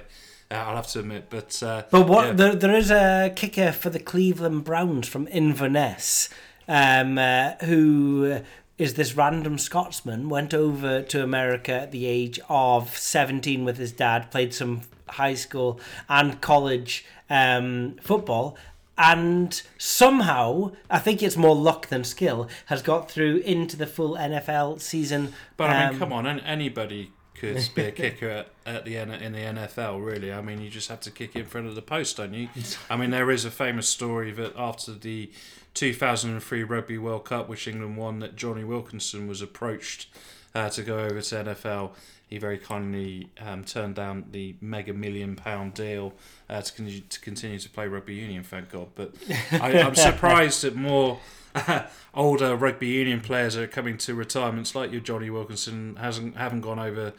[0.50, 1.26] uh, I'll have to admit.
[1.30, 2.32] But uh, But what yeah.
[2.32, 6.28] there, there is a kicker for the Cleveland Browns from Inverness,
[6.68, 8.40] um, uh, who
[8.78, 10.28] is this random Scotsman.
[10.28, 14.30] Went over to America at the age of seventeen with his dad.
[14.30, 18.56] Played some high school and college um, football.
[18.96, 24.14] And somehow, I think it's more luck than skill, has got through into the full
[24.14, 25.32] NFL season.
[25.56, 29.08] But I mean, Um, come on, anybody could be a kicker at, at the in
[29.32, 30.04] the NFL.
[30.04, 32.48] Really, I mean, you just have to kick in front of the post, don't you?
[32.90, 35.30] I mean, there is a famous story that after the
[35.74, 40.06] 2003 Rugby World Cup, which England won, that Jonny Wilkinson was approached
[40.54, 41.90] uh, to go over to NFL.
[42.28, 46.14] He very kindly um, turned down the mega million pound deal
[46.48, 48.42] uh, to, continue, to continue to play rugby union.
[48.42, 48.88] Thank God.
[48.94, 49.14] But
[49.52, 51.18] I, I'm surprised that more
[52.14, 56.78] older rugby union players are coming to retirements like your Jonny Wilkinson hasn't haven't gone
[56.78, 57.12] over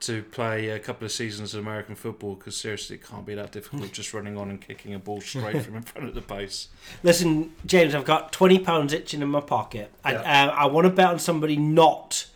[0.00, 3.52] to play a couple of seasons of American football because seriously it can't be that
[3.52, 6.70] difficult just running on and kicking a ball straight from in front of the post.
[7.02, 9.90] Listen, James, I've got twenty pounds itching in my pocket.
[10.04, 10.46] I, Yeah.
[10.48, 12.26] uh, I want to bet on somebody not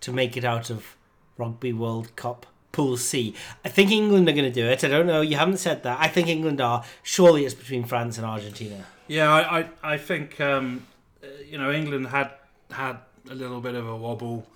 [0.00, 0.96] to make it out of
[1.36, 3.34] Rugby World Cup Pool C.
[3.64, 4.84] I think England are going to do it.
[4.84, 5.20] I don't know.
[5.20, 5.98] You haven't said that.
[6.00, 6.84] I think England are.
[7.02, 8.84] Surely it's between France and Argentina.
[9.06, 10.86] Yeah, I, I, I think um,
[11.22, 12.30] uh, you know England had
[12.70, 12.98] had
[13.30, 14.46] a little bit of a wobble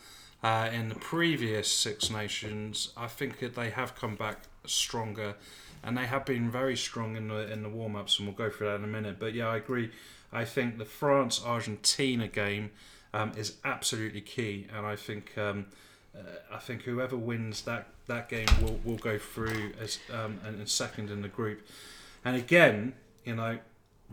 [0.43, 2.93] uh, in the previous Six Nations.
[2.97, 5.35] I think that they have come back stronger,
[5.83, 8.51] and they have been very strong in the in the warm ups, and we'll go
[8.51, 9.17] through that in a minute.
[9.19, 9.91] But yeah, I agree.
[10.33, 12.71] I think the France Argentina game
[13.15, 15.67] um, is absolutely key, and I think um,
[16.17, 16.21] uh,
[16.53, 20.69] I think whoever wins that that game will will go through as um, and, and
[20.69, 21.67] second in the group.
[22.25, 23.59] And again, you know,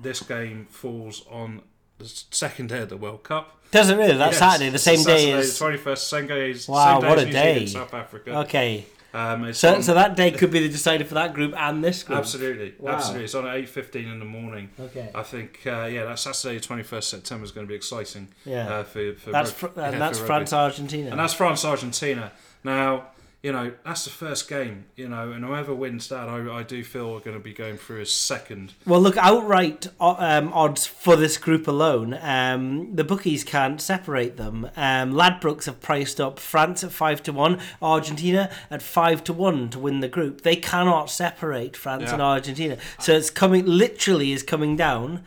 [0.01, 1.61] this game falls on
[1.97, 3.57] the second day of the World Cup.
[3.71, 4.17] Does it really?
[4.17, 5.53] That's Yes, Saturday, the same day as.
[5.53, 7.65] the twenty first, same day as Wow, what a New day.
[7.67, 8.39] South Africa.
[8.39, 8.85] Okay.
[9.11, 12.03] Um, So, on- so that day could be the decider for that group and this
[12.03, 12.19] group.
[12.19, 12.91] Absolutely, Wow.
[12.93, 13.25] absolutely.
[13.25, 14.69] It's on at eight fifteen in the morning.
[14.79, 15.09] Okay.
[15.15, 18.27] I think uh, yeah, that Saturday, twenty first September is going to be exciting.
[18.45, 18.69] Yeah.
[18.69, 20.53] uh, for, for That's fr- and yeah, that's France.
[20.53, 21.09] Argentina.
[21.11, 22.31] and that's France Argentina.
[22.63, 23.07] Now
[23.41, 24.85] you know that's the first game.
[24.95, 27.77] You know, and whoever wins that, I, I do feel we're going to be going
[27.77, 28.73] through as second.
[28.85, 34.65] Well, look, outright um, odds for this group alone, um, the bookies can't separate them.
[34.75, 39.69] Um, Ladbrokes have priced up France at five to one, Argentina at five to one
[39.69, 40.41] to win the group.
[40.41, 42.13] They cannot separate France Yeah.
[42.13, 43.65] and Argentina, so it's coming.
[43.65, 45.23] Literally, is coming down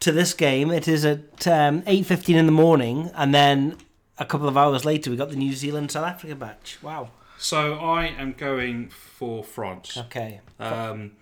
[0.00, 0.70] to this game.
[0.70, 3.76] It is at um, eight fifteen in the morning, and then
[4.18, 6.78] a couple of hours later, we got the New Zealand South Africa match.
[6.82, 7.10] Wow.
[7.38, 9.96] So I am going for France.
[9.96, 10.40] Okay.
[10.58, 11.12] Um,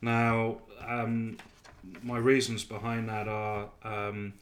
[0.00, 1.38] now, um,
[2.02, 4.34] my reasons behind that are um,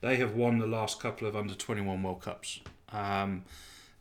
[0.00, 2.60] they have won the last couple of under 21 World Cups.
[2.92, 3.44] Um,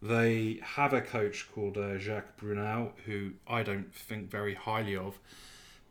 [0.02, 5.20] they have a coach called uh, Jacques Brunel, who I don't think very highly of.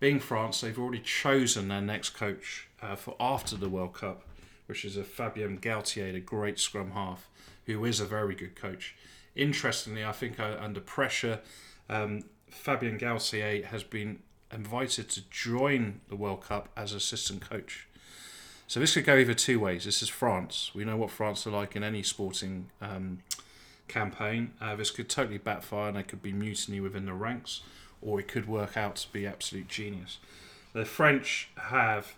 [0.01, 4.23] Being France, they've already chosen their next coach uh, for after the World Cup,
[4.67, 7.29] which is a Fabien Galthié, the great scrum half,
[7.67, 8.97] who is a very good coach.
[9.41, 11.41] Interestingly, I think uh, under pressure,
[11.89, 14.19] um, Fabien Galthié has been
[14.53, 17.89] invited to join the World Cup as assistant coach.
[18.67, 19.87] So this could go either two ways.
[19.87, 20.73] This is France.
[20.75, 23.21] We know what France are like in any sporting um,
[23.89, 24.53] campaign.
[24.61, 27.63] Uh, this could totally backfire and there could be mutiny within the ranks,
[28.03, 30.19] or it could work out to be absolute genius.
[30.75, 32.15] The French have,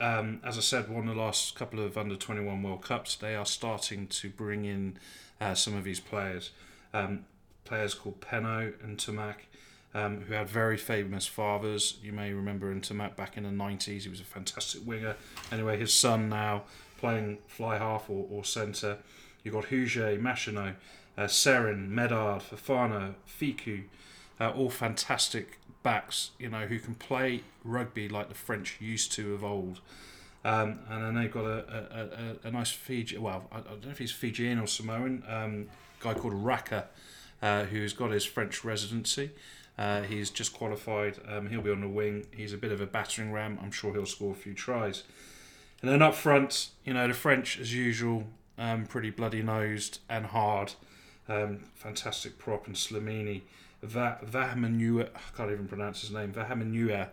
[0.00, 3.14] um, as I said, won the last couple of under 21 World Cups.
[3.14, 4.98] They are starting to bring in
[5.40, 6.50] uh, some of his players.
[6.92, 7.24] Um,
[7.64, 9.36] players called Penaud and Ntamack,
[9.94, 11.98] um, who had very famous fathers.
[12.02, 14.02] You may remember Ntamack back in the 90s.
[14.02, 15.16] He was a fantastic winger.
[15.50, 16.64] Anyway, his son now
[16.98, 18.98] playing fly half or, or centre.
[19.42, 20.74] You've got Huget, Machenaud,
[21.16, 23.84] uh, Serin, Medard, Fofana, Fickou,
[24.40, 29.34] uh, all fantastic backs, you know, who can play rugby like the French used to
[29.34, 29.80] of old.
[30.46, 31.64] Um, and then they've got a,
[32.44, 35.24] a, a, a nice Fiji, well, I, I don't know if he's Fijian or Samoan,
[35.28, 35.66] um,
[35.98, 36.86] guy called Raka,
[37.42, 39.32] uh, who's got his French residency.
[39.76, 41.18] Uh, he's just qualified.
[41.28, 42.26] Um, he'll be on the wing.
[42.30, 43.58] He's a bit of a battering ram.
[43.60, 45.02] I'm sure he'll score a few tries.
[45.82, 50.26] And then up front, you know, the French, as usual, um, pretty bloody nosed and
[50.26, 50.74] hard.
[51.28, 53.42] Um, fantastic prop and Slimani.
[53.82, 56.32] Va- I can't even pronounce his name.
[56.32, 57.08] Vahaamahina,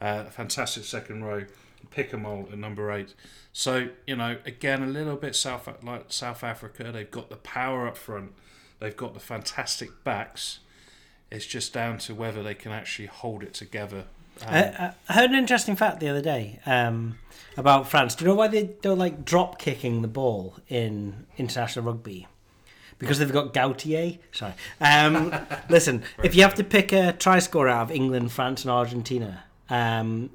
[0.00, 1.44] uh, fantastic second row.
[1.90, 3.14] Picamoles at number eight.
[3.52, 6.90] So you know, again, a little bit South like South Africa.
[6.92, 8.32] They've got the power up front.
[8.80, 10.60] They've got the fantastic backs.
[11.30, 14.04] It's just down to whether they can actually hold it together.
[14.46, 17.18] Um, I, I heard an interesting fact the other day um,
[17.56, 18.14] about France.
[18.14, 22.26] Do you know why they don't like drop kicking the ball in international rugby?
[22.98, 24.18] Because they've got Gautier.
[24.32, 24.54] Sorry.
[24.80, 25.32] Um,
[25.68, 29.44] listen, if you have to pick a try scorer out of England, France, and Argentina,
[29.70, 30.30] um,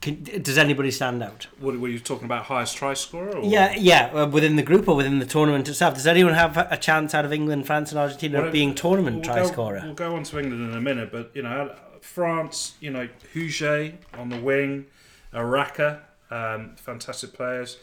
[0.00, 1.48] can, does anybody stand out?
[1.58, 2.44] what were you talking about?
[2.44, 3.36] Highest try scorer?
[3.36, 3.44] Or?
[3.44, 5.94] Yeah, yeah, uh, within the group or within the tournament itself.
[5.94, 9.16] Does anyone have a chance out of England, France, and Argentina Well, of being tournament
[9.16, 9.80] we'll try go, scorer?
[9.84, 13.94] We'll go on to England in a minute, but you know, France, you know, Huget
[14.14, 14.86] on the wing,
[15.34, 17.78] Araka, um, fantastic players.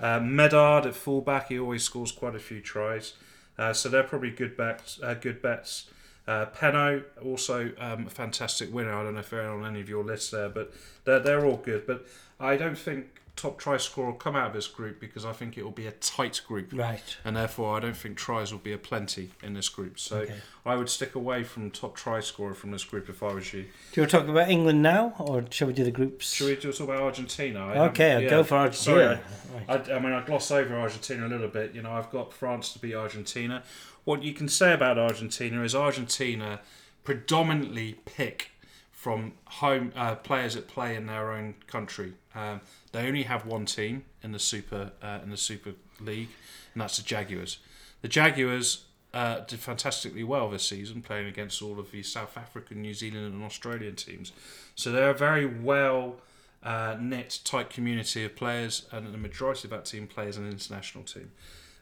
[0.00, 3.14] Uh, Medard at fullback, he always scores quite a few tries,
[3.58, 5.00] uh, so they're probably good bets.
[5.02, 5.90] Uh, good bets.
[6.28, 8.92] Uh, Penaud, also um, a fantastic winner.
[8.94, 10.74] I don't know if they're on any of your lists there, but
[11.06, 11.86] they're, they're all good.
[11.86, 12.06] But
[12.38, 15.56] I don't think top try scorer will come out of this group because I think
[15.56, 17.16] it will be a tight group Right.
[17.24, 19.98] and therefore I don't think tries will be a plenty in this group.
[20.00, 20.34] So Okay.
[20.66, 23.62] I would stick away from top try scorer from this group if I was you.
[23.62, 26.32] Do you want to talk about England now, or shall we do the groups?
[26.34, 27.60] Should we talk about Argentina?
[27.64, 29.20] I Okay, I'll go for Argentina.
[29.22, 31.74] Sorry, I, I, I mean, I gloss over Argentina a little bit.
[31.76, 33.62] You know, I've got France to beat Argentina.
[34.08, 36.60] What you can say about Argentina is Argentina
[37.04, 38.52] predominantly pick
[38.90, 42.14] from home uh, players that play in their own country.
[42.34, 46.30] Um, they only have one team in the Super uh, in the Super League,
[46.72, 47.58] and that's the Jaguars.
[48.00, 52.80] The Jaguars uh, did fantastically well this season, playing against all of the South African,
[52.80, 54.32] New Zealand, and Australian teams.
[54.74, 56.16] So they're a very well
[56.62, 61.04] uh, knit, tight community of players, and the majority of that team plays an international
[61.04, 61.30] team.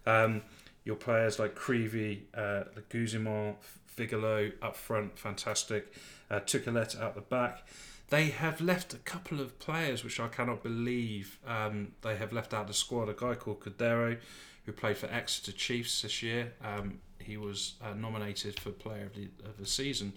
[0.09, 0.43] Um,
[0.87, 3.57] your players like Creevy, uh, Guzman,
[3.95, 5.93] Figallo up front, fantastic.
[6.31, 7.67] uh, Tuculet out the back.
[8.09, 12.55] They have left a couple of players which I cannot believe um, they have left
[12.55, 13.09] out of the squad.
[13.09, 14.17] A guy called Cordero,
[14.65, 16.53] who played for Exeter Chiefs this year.
[16.65, 20.13] Um, he was uh, nominated for Player of the, of the Season,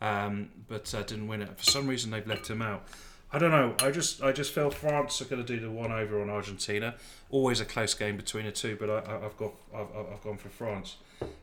[0.00, 1.58] um, but uh, didn't win it.
[1.58, 2.86] For some reason, they've left him out.
[3.32, 3.74] I don't know.
[3.80, 6.94] I just I just feel France are going to do the one over on Argentina.
[7.30, 10.36] Always a close game between the two, but I, I've got I've, I've I've gone
[10.36, 10.96] for France.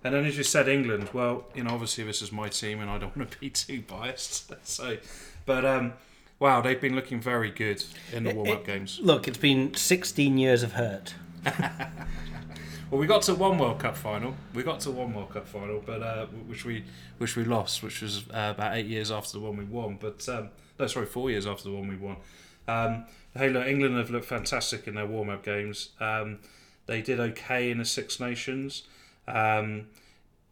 [0.04, 1.10] And then as you said, England.
[1.14, 3.82] Well, you know, obviously this is my team, and I don't want to be too
[3.82, 4.54] biased.
[4.68, 4.98] so,
[5.46, 5.94] but um,
[6.38, 7.84] wow, they've been looking very good
[8.14, 9.00] in the warm up games.
[9.02, 11.16] Look, it's been 16 years of hurt.
[12.90, 14.34] Well, we got to one World Cup final.
[14.56, 16.84] We got to one World Cup final, but uh, which we
[17.20, 20.00] which we lost, which was uh, about eight years after the one we won.
[20.02, 20.50] But um,
[20.80, 22.18] no, sorry, four years after the one we won.
[22.68, 23.06] Um,
[23.36, 25.90] hey, look, England have looked fantastic in their warm up games.
[26.00, 26.40] Um,
[26.86, 28.84] they did okay in the Six Nations.
[29.28, 29.88] Um,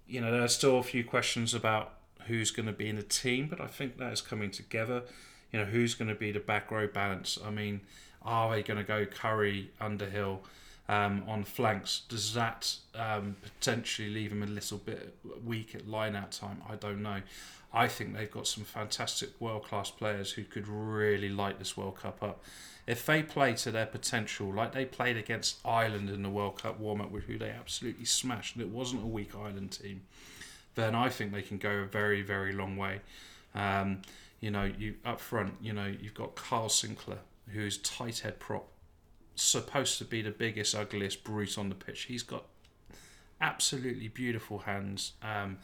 [0.07, 1.93] you know, there are still a few questions about
[2.27, 5.03] who's going to be in the team, but I think that is coming together.
[5.51, 7.37] You know, who's going to be the back row balance?
[7.43, 7.81] I mean,
[8.21, 10.41] are they going to go Curry, Underhill?
[10.89, 12.03] Um, on flanks.
[12.07, 16.61] Does that um, potentially leave him a little bit weak at line out time?
[16.69, 17.21] I don't know.
[17.73, 21.97] I think they've got some fantastic world class players who could really light this World
[21.97, 22.43] Cup up.
[22.85, 26.79] If they play to their potential, like they played against Ireland in the World Cup
[26.79, 30.01] warm up, with who they absolutely smashed, and it wasn't a weak Ireland team,
[30.75, 33.01] then I think they can go a very, very long way.
[33.53, 34.03] Um,
[34.39, 37.17] you know, you up front, you know, you've got Kyle Sinckler,
[37.49, 38.67] who's tight head prop,
[39.37, 42.03] supposed to be the biggest, ugliest brute on the pitch.
[42.03, 42.45] He's got
[43.39, 45.57] absolutely beautiful hands um,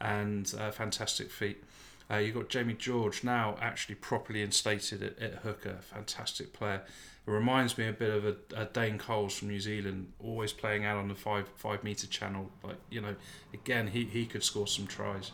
[0.00, 1.62] and uh, fantastic feet.
[2.10, 6.82] Uh, you've got Jamie George now actually properly instated at, at hooker, fantastic player.
[7.26, 10.86] It reminds me a bit of a, a Dane Coles from New Zealand, always playing
[10.86, 12.50] out on the five five meter channel.
[12.62, 13.14] Like you know,
[13.52, 15.32] again he, he could score some tries.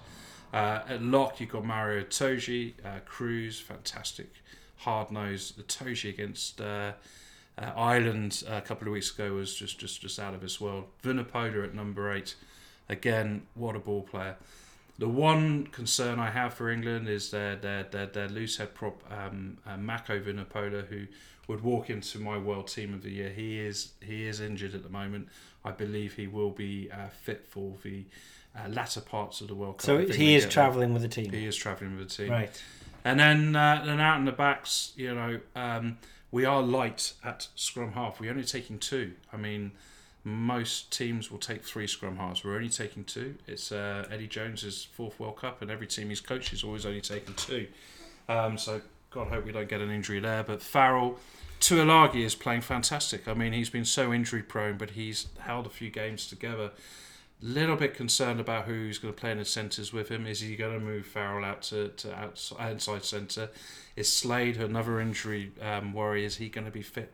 [0.52, 4.32] Uh, at lock you've got Maro Itoje, uh, Cruz, fantastic
[4.78, 5.52] hard nose.
[5.52, 6.60] Toji against
[7.58, 10.60] uh, uh, Ireland a couple of weeks ago was just, just, just out of this
[10.60, 10.84] world.
[11.02, 12.34] Vunipola at number eight.
[12.88, 14.36] Again, what a ball player.
[14.98, 19.02] The one concern I have for England is their their their, their loose head prop
[19.10, 21.06] um, uh, Mako Vunipola, who
[21.48, 23.30] would walk into my world team of the year.
[23.30, 25.28] He is he is injured at the moment.
[25.64, 28.04] I believe he will be uh, fit for the
[28.56, 29.86] uh, latter parts of the World Cup.
[29.86, 31.32] So he is travelling with the team.
[31.32, 32.30] He is travelling with the team.
[32.30, 32.62] Right.
[33.04, 35.98] And then uh, then out in the backs, you know, um,
[36.34, 38.18] we are light at scrum half.
[38.18, 39.12] We're only taking two.
[39.32, 39.70] I mean,
[40.24, 42.42] most teams will take three scrum halves.
[42.42, 43.36] We're only taking two.
[43.46, 47.00] It's uh, Eddie Jones's fourth World Cup, and every team he's coached is always only
[47.00, 47.68] taken two.
[48.28, 48.80] Um, so
[49.12, 50.42] God hope we don't get an injury there.
[50.42, 51.20] But Farrell,
[51.60, 53.28] Tuilagi is playing fantastic.
[53.28, 56.72] I mean, he's been so injury prone, but he's held a few games together.
[57.40, 60.26] Little bit concerned about who's going to play in the centres with him.
[60.26, 63.50] Is he going to move Farrell out to, to outside, centre?
[63.96, 66.24] Is Slade another injury um, worry?
[66.24, 67.12] Is he going to be fit?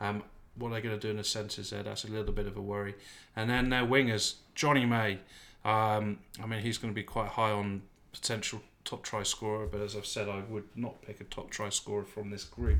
[0.00, 0.22] Um,
[0.56, 1.82] what are they going to do in the centres there?
[1.82, 2.94] That's a little bit of a worry.
[3.36, 5.18] And then their wingers, Jonny May.
[5.64, 9.80] Um, I mean, he's going to be quite high on potential top try scorer, but
[9.80, 12.78] as I've said, I would not pick a top try scorer from this group.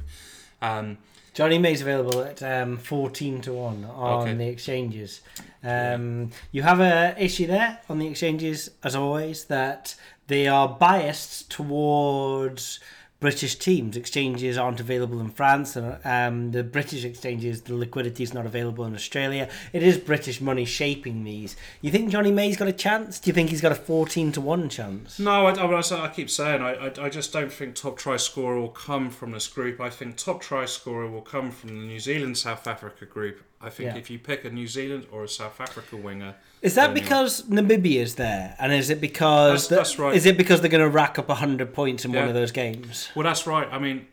[0.61, 0.99] Um,
[1.35, 4.35] Jonny May's available at um, 14 to 1 on Okay.
[4.35, 5.21] the exchanges.
[5.63, 9.95] Um, You have a issue there on the exchanges, as always, that
[10.27, 12.81] they are biased towards
[13.21, 13.97] British teams.
[13.97, 18.85] Exchanges aren't available in France, and um, the British exchanges, the liquidity is not available
[18.85, 19.49] in Australia.
[19.73, 21.57] It is British money shaping these.
[21.81, 23.19] You think Jonny May's got a chance?
[23.19, 25.19] Do you think he's got a 14 to 1 chance?
[25.19, 28.17] No, I, I, I- I keep saying I, I, I just don't think top try
[28.17, 29.81] scorer will come from this group.
[29.81, 33.43] I think top try scorer will come from the New Zealand South Africa group.
[33.61, 33.99] I think Yeah.
[33.99, 38.17] if you pick a New Zealand or a South Africa winger, Is that because Namibia's
[38.17, 40.15] there, and is it because That's- that's right.
[40.15, 43.09] Is it because they're going to rack up hundred points in one of those games,
[43.15, 43.69] Well, that's right.
[43.71, 44.07] I mean,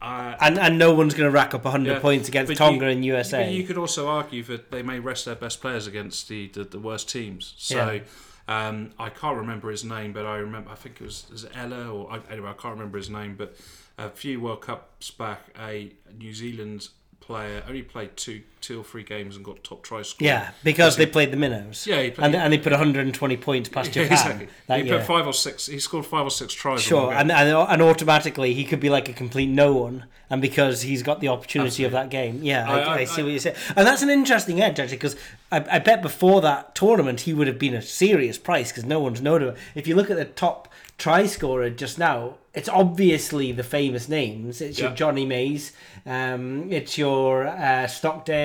[0.00, 1.98] uh, and and no one's going to rack up hundred yeah.
[2.00, 3.44] points against Tonga you- and USA?
[3.44, 6.64] But you could also argue that they may rest their best players against the, the,
[6.64, 7.54] the worst teams.
[7.58, 8.00] So.
[8.46, 10.70] Um, I can't remember his name, but I remember.
[10.70, 12.50] I think it was, was it Ella or I, anyway.
[12.50, 13.56] I can't remember his name, but
[13.96, 16.88] a few World Cups back, a New Zealand
[17.20, 20.26] player only played two, two or three games and got top try score.
[20.26, 21.86] yeah, because they played the minnows.
[21.86, 24.48] Yeah, he played- and, and they put 120 points past Yeah, Japan exactly.
[24.66, 24.98] that he year.
[24.98, 25.66] put five or six.
[25.66, 26.82] He scored five or six tries.
[26.82, 30.82] Sure, and, and and automatically he could be like a complete no one, and because
[30.82, 33.38] he's got the opportunity of that game, yeah, I, I- I, I- see what you
[33.38, 35.16] say, and that's an interesting edge actually, because
[35.52, 38.98] I, I bet before that tournament he would have been a serious price because no
[39.00, 39.54] one's known him.
[39.74, 44.60] If you look at the top try scorer just now, it's obviously the famous names.
[44.60, 45.72] It's your Jonny Mays,
[46.06, 47.86] um, it's your uh,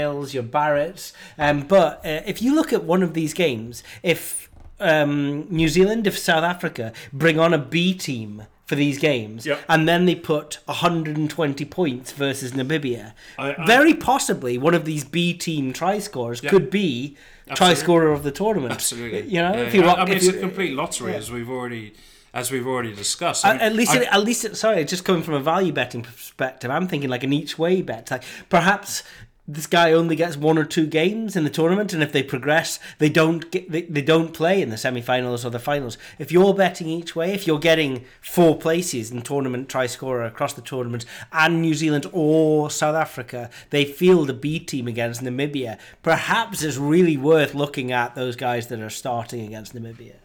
[0.09, 4.49] Stockdales, your Barretts, um, but uh, if you look at one of these games, if
[4.79, 9.59] um, New Zealand, if South Africa bring on a B team for these games, Yep.
[9.67, 15.03] and then they put 120 points versus Namibia, I- I- very possibly one of these
[15.03, 16.51] B team try scorers Yeah.
[16.51, 17.17] could be
[17.55, 18.71] try scorer of the tournament.
[18.73, 19.21] Absolutely.
[19.23, 19.87] You know, Yeah, if you yeah.
[19.87, 21.93] want, I mean, if it's you- a complete lottery, as we've already,
[22.31, 23.43] as we've already discussed.
[23.43, 26.03] At, I mean, at least, I- at least, sorry, just coming from a value betting
[26.03, 28.11] perspective, I'm thinking like an each way bet.
[28.11, 29.01] Like perhaps
[29.51, 32.79] this guy only gets one or two games in the tournament, and if they progress,
[32.99, 35.97] they don't get, they, they don't play in the semi-finals or the finals.
[36.19, 40.53] If you're betting each way, if you're getting four places in tournament try scorer across
[40.53, 45.79] the tournament, and New Zealand or South Africa, they field a B team against Namibia.
[46.03, 50.17] Perhaps it's really worth looking at those guys that are starting against Namibia.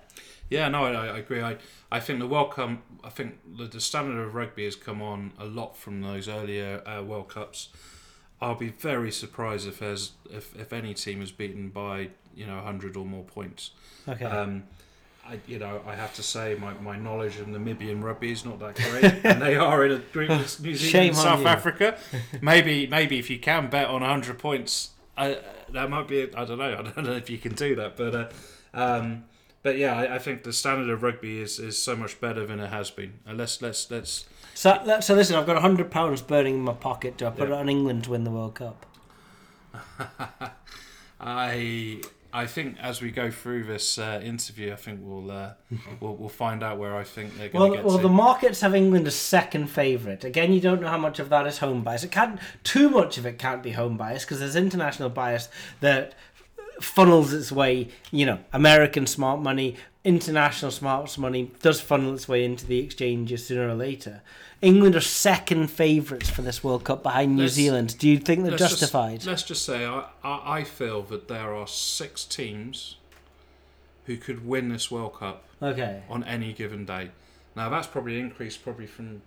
[0.50, 1.40] Yeah, no, I, I agree.
[1.40, 1.56] I,
[1.90, 2.70] I think the World Cup,
[3.02, 6.86] I think the, the standard of rugby has come on a lot from those earlier
[6.86, 7.70] uh, World Cups.
[8.44, 12.56] I'll be very surprised if there's if, if any team is beaten by you know
[12.56, 13.70] 100 or more points.
[14.06, 14.26] Okay.
[14.26, 14.64] Um,
[15.26, 18.58] I, you know, I have to say my, my knowledge of Namibian rugby is not
[18.58, 21.40] that great, and they are in a group with New Zealand Shame and on South
[21.40, 21.46] you.
[21.46, 21.98] Africa.
[22.42, 25.38] Maybe maybe if you can bet on 100 points, I,
[25.70, 26.22] that might be.
[26.34, 26.76] I don't know.
[26.78, 28.28] I don't know if you can do that, but uh,
[28.74, 29.24] um,
[29.62, 32.60] but yeah, I, I think the standard of rugby is, is so much better than
[32.60, 33.20] it has been.
[33.26, 37.16] And let's let's let's So, so listen, I've got hundred pounds burning in my pocket.
[37.16, 37.56] Do I put Yeah.
[37.56, 38.86] it on England to win the World Cup?
[41.20, 42.00] I
[42.32, 45.50] I think as we go through this uh, interview, I think we'll, uh,
[46.00, 48.02] we'll we'll find out where I think they're going Well, to get well, to.
[48.02, 50.24] the markets have England as second favourite.
[50.24, 52.02] Again, you don't know how much of that is home bias.
[52.04, 55.48] It can't too much of it can't be home bias because there's international bias
[55.80, 56.14] that
[56.80, 57.88] funnels its way.
[58.10, 63.46] You know, American smart money, international smart money does funnel its way into the exchanges
[63.46, 64.22] sooner or later.
[64.62, 67.98] England are second favourites for this World Cup behind New Let's- Zealand.
[67.98, 69.24] Do you think they're Let's just- justified?
[69.26, 72.96] let's just say I, I, I feel that there are six teams
[74.06, 76.02] who could win this World Cup Okay.
[76.08, 77.10] on any given day.
[77.56, 79.22] Now that's probably increased probably from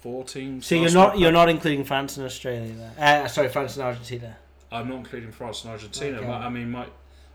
[0.00, 0.66] four teams.
[0.66, 1.34] So you're not World you're Cup.
[1.34, 3.24] not including France and Australia there.
[3.24, 4.36] Uh, sorry, France and Argentina.
[4.70, 6.26] I'm not including France and Argentina, Okay.
[6.26, 6.86] but I mean, my,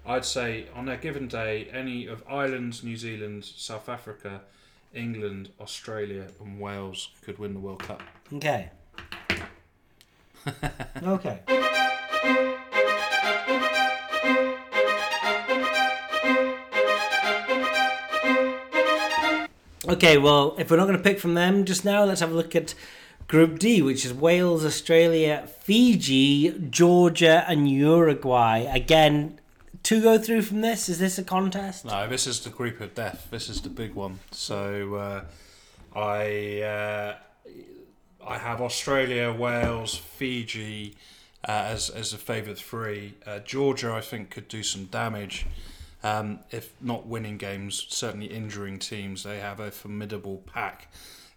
[0.05, 4.41] I'd say on a given day, any of Ireland, New Zealand, South Africa,
[4.93, 8.01] England, Australia, and Wales could win the World Cup.
[8.33, 8.69] Okay.
[11.03, 11.39] okay.
[19.85, 22.33] Okay, well, if we're not going to pick from them just now, let's have a
[22.33, 22.73] look at
[23.27, 28.59] Group D, which is Wales, Australia, Fiji, Georgia, and Uruguay.
[28.59, 29.39] Again,
[29.83, 31.85] to go through from this, is this a contest?
[31.85, 33.27] No, this is the group of death.
[33.31, 34.19] This is the big one.
[34.31, 35.23] So uh,
[35.97, 37.15] I uh,
[38.25, 40.95] I have Australia, Wales, Fiji
[41.47, 43.15] uh, as as a favourite three.
[43.25, 45.45] Uh, Georgia, I think, could do some damage.
[46.03, 49.23] Um, if not winning games, certainly injuring teams.
[49.23, 50.91] They have a formidable pack.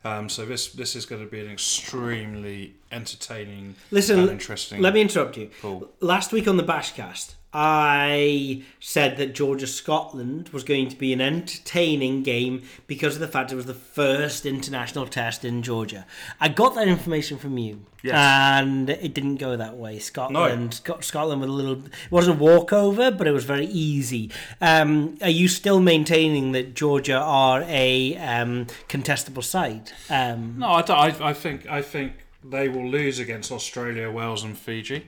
[0.06, 4.80] Um, so this this is going to be an extremely entertaining Listen, and interesting.
[4.80, 5.50] let me interrupt you.
[5.60, 5.90] Cool.
[6.00, 11.22] Last week on the Bashcast, I said that Georgia Scotland was going to be an
[11.22, 16.04] entertaining game because of the fact it was the first international test in Georgia.
[16.38, 18.14] I got that information from you, Yes.
[18.14, 19.98] and it didn't go that way.
[19.98, 21.78] Scotland, Scot- Scotland with a little.
[21.86, 24.30] It wasn't a walkover, but it was very easy.
[24.60, 29.92] Um, are you still maintaining that Georgia are a um, contestable side?
[30.10, 32.12] Um, No, I, I, I think I think
[32.44, 35.06] they will lose against Australia, Wales, and Fiji,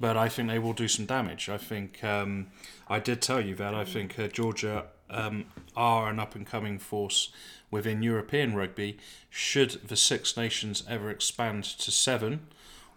[0.00, 1.48] but I think they will do some damage.
[1.48, 2.48] I think um,
[2.88, 5.44] I did tell you that I think uh, Georgia um,
[5.76, 7.30] are an up and coming force
[7.70, 8.98] within European rugby.
[9.28, 12.46] Should the Six Nations ever expand to seven,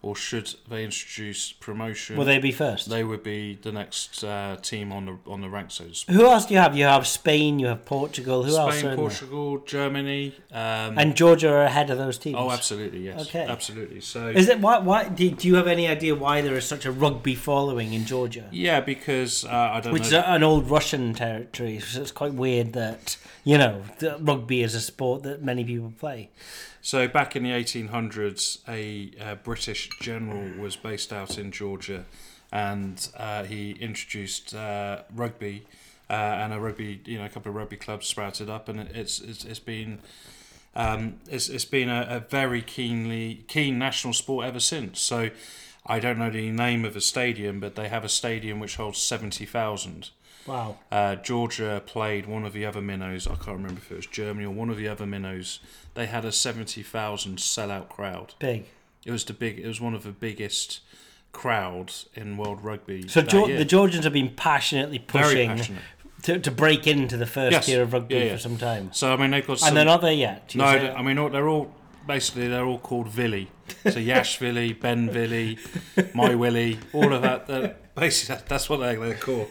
[0.04, 2.18] or should they introduce promotion?
[2.18, 2.89] will they be first?
[2.89, 5.72] They would be the next uh, team on the on the rank.
[5.72, 5.86] So.
[6.12, 6.78] Who else do you have?
[6.78, 8.43] You have Spain, you have Portugal.
[8.43, 8.74] Who else?
[8.78, 8.95] Spain, in there?
[8.97, 10.36] Portugal, Germany.
[10.51, 12.36] Um, And Georgia are ahead of those teams.
[12.38, 13.45] oh, absolutely, yes, Okay.
[13.49, 14.01] absolutely.
[14.01, 14.80] So Is it why?
[14.80, 18.06] Why do, do you have any idea why there is such a rugby following in
[18.06, 18.47] Georgia?
[18.51, 20.20] Yeah, because uh, I don't Which is know.
[20.28, 24.76] a- an old Russian territory, so it's quite weird that you know that rugby is
[24.76, 26.30] a sport that many people play.
[26.86, 32.03] So back in the 1800s, a uh, British general was based out in Georgia,
[32.51, 35.63] and uh, he introduced uh, rugby,
[36.09, 39.21] uh, and a rugby, you know, a couple of rugby clubs sprouted up, and it's
[39.21, 39.99] it's, it's been.
[40.75, 44.99] Um, it's, it's been a, a very keenly keen national sport ever since.
[44.99, 45.29] So,
[45.86, 48.97] I don't know the name of the stadium, but they have a stadium which holds
[48.97, 50.09] seventy thousand.
[50.45, 50.77] Wow.
[50.91, 53.27] Uh, Georgia played one of the other minnows.
[53.27, 55.59] I can't remember if it was Germany or one of the other minnows.
[55.93, 58.33] They had a seventy thousand sellout crowd.
[58.39, 58.65] Big.
[59.05, 59.59] It was the big.
[59.59, 60.81] It was one of the biggest
[61.31, 63.07] crowds in world rugby.
[63.07, 63.57] So year.
[63.57, 65.81] the Georgians have been passionately pushing passionate.
[66.23, 67.65] to, to break into the first Yes.
[67.65, 68.33] tier of rugby Yeah, yeah.
[68.33, 68.93] for some time.
[68.93, 69.59] So I mean, they've got.
[69.59, 70.53] Some, and they're not there yet.
[70.55, 71.73] No, I mean, they're all
[72.08, 73.47] basically they're all called Villy.
[73.89, 75.58] So Yash Villy, Ben Villy,
[76.16, 77.47] My Willy, all of that.
[77.47, 79.49] they're- Basically, that- that's what they, they're called.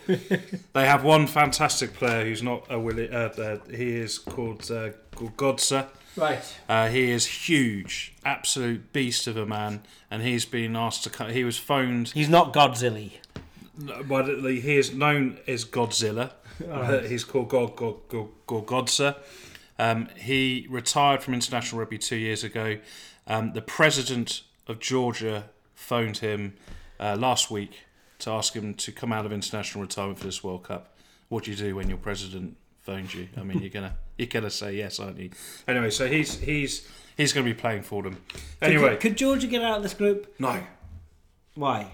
[0.73, 3.09] They have one fantastic player who's not a Willy.
[3.09, 5.87] Uh, uh, he is called uh, called Godsa.
[6.17, 6.43] Right.
[6.69, 11.31] Uh, he is huge, absolute beast of a man, and he's been asked to come.
[11.31, 12.09] He was phoned.
[12.09, 13.13] He's not Godzilla.
[14.09, 16.33] But he is known as Godzilla.
[16.69, 17.05] Alright.
[17.07, 19.17] He's called God, God, God, God Godsa.
[19.83, 22.79] Um, he retired from international rugby two years ago.
[23.27, 26.55] Um, the president of Georgia phoned him
[27.01, 27.81] uh, last week
[28.21, 30.97] to ask him to come out of international retirement for this World Cup.
[31.31, 33.27] What do you do when your president phones you?
[33.37, 35.31] I mean, you're gonna you're gonna say yes, aren't you?
[35.67, 38.19] Anyway, so he's he's he's going to be playing for them.
[38.61, 40.33] Anyway, could, could Georgia get out of this group?
[40.39, 40.63] no,
[41.57, 41.91] Why?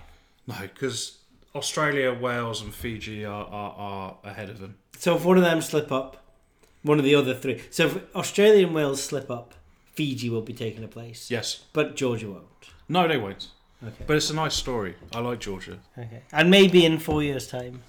[0.47, 1.19] no, because
[1.55, 4.77] Australia, Wales, and Fiji are, are, are ahead of them.
[4.99, 6.28] So if one of them slip up,
[6.89, 7.61] one of the other three.
[7.71, 9.55] So if Australia and Wales slip up,
[9.93, 11.31] Fiji will be taking a place.
[11.31, 11.65] Yes.
[11.73, 12.47] But Georgia won't.
[12.89, 13.49] No, they won't.
[13.85, 14.05] Okay.
[14.07, 14.97] But it's a nice story.
[15.15, 15.79] I like Georgia.
[15.97, 16.23] Okay.
[16.33, 17.83] And maybe in four years' time.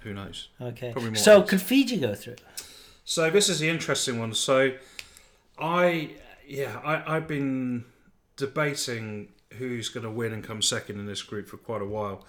[0.00, 0.48] Who knows?
[0.60, 0.92] Okay.
[0.92, 1.16] Probably more.
[1.16, 2.36] So could Fiji go through?
[3.04, 4.34] So this is the interesting one.
[4.34, 4.72] So
[5.58, 6.10] I,
[6.46, 7.84] yeah, I, I've been
[8.36, 12.26] debating who's going to win and come second in this group for quite a while.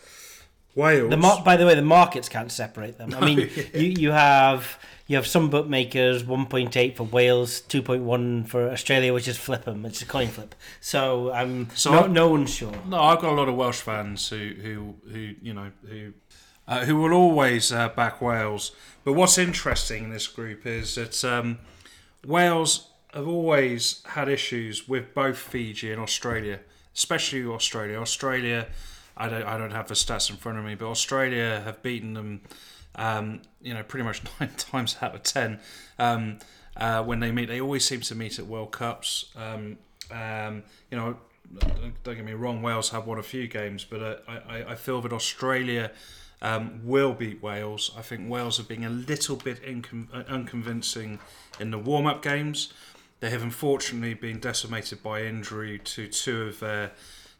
[0.76, 1.10] Wales.
[1.10, 3.14] The mar- by the way, the markets can't separate them.
[3.14, 3.64] I mean, yeah.
[3.74, 8.46] you, you have you have some bookmakers one point eight for Wales, two point one
[8.46, 9.86] for Australia, which is flip 'em.
[9.86, 10.56] It's a coin flip.
[10.80, 12.74] So I'm So no, no one's sure.
[12.88, 16.14] No, I've got a lot of Welsh fans who who who you know who
[16.68, 18.72] uh, who will always uh, back Wales.
[19.04, 21.60] But what's interesting in this group is that um,
[22.26, 26.60] Wales have always had issues with both Fiji and Australia,
[26.96, 28.00] especially Australia.
[28.00, 28.68] Australia,
[29.26, 32.14] I don't I don't have the stats in front of me, but Australia have beaten
[32.14, 32.42] them.
[32.96, 35.60] Um, you know, pretty much nine times out of ten
[35.98, 36.40] um,
[36.76, 37.48] uh, when they meet.
[37.48, 39.32] They always seem to meet at World Cups.
[39.36, 39.78] Um,
[40.12, 41.16] um, you know,
[42.04, 45.00] don't get me wrong, Wales have won a few games, but uh, I, I- feel
[45.02, 45.92] that Australia
[46.42, 47.92] um, will beat Wales.
[47.98, 51.20] I think Wales are being a little bit incon- uh, unconvincing
[51.60, 52.74] in the warm up games.
[53.22, 56.92] They have unfortunately been decimated by injury to two of their,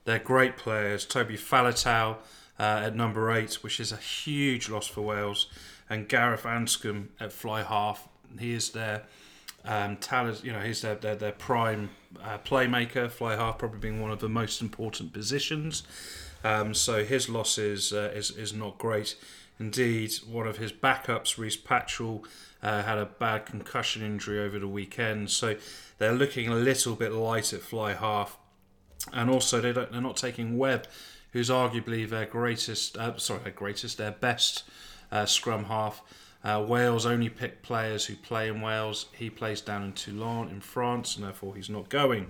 [0.06, 2.18] their great players, Toby Faletau
[2.60, 5.48] uh, at number eight, which is a huge loss for Wales,
[5.90, 8.08] and Gareth Anscombe at fly half.
[8.40, 9.04] He is their
[9.64, 9.98] um,
[10.44, 11.92] you know, he's their, their, their prime
[12.24, 15.84] uh, playmaker, fly half probably being one of the most important positions.
[16.44, 19.16] Um, so his loss is, uh, is, is not great.
[19.60, 22.26] Indeed, one of his backups, Rhys Patchell,
[22.64, 25.30] uh, had a bad concussion injury over the weekend.
[25.30, 25.56] So
[26.00, 28.38] they're looking a little bit light at fly half.
[29.14, 30.88] And also, they don't, they're not taking Webb,
[31.32, 34.64] who's arguably their greatest, uh, sorry, their greatest, their best
[35.12, 36.02] uh, scrum half.
[36.44, 39.08] Uh, Wales only pick players who play in Wales.
[39.14, 42.28] He plays down in Toulon in France, and therefore he's not going.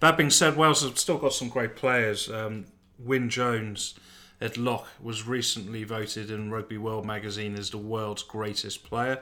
[0.00, 2.30] That being said, Wales have still got some great players.
[2.30, 2.66] Um,
[2.98, 3.94] Wyn Jones
[4.40, 9.20] at Lock was recently voted in Rugby World magazine as the world's greatest player.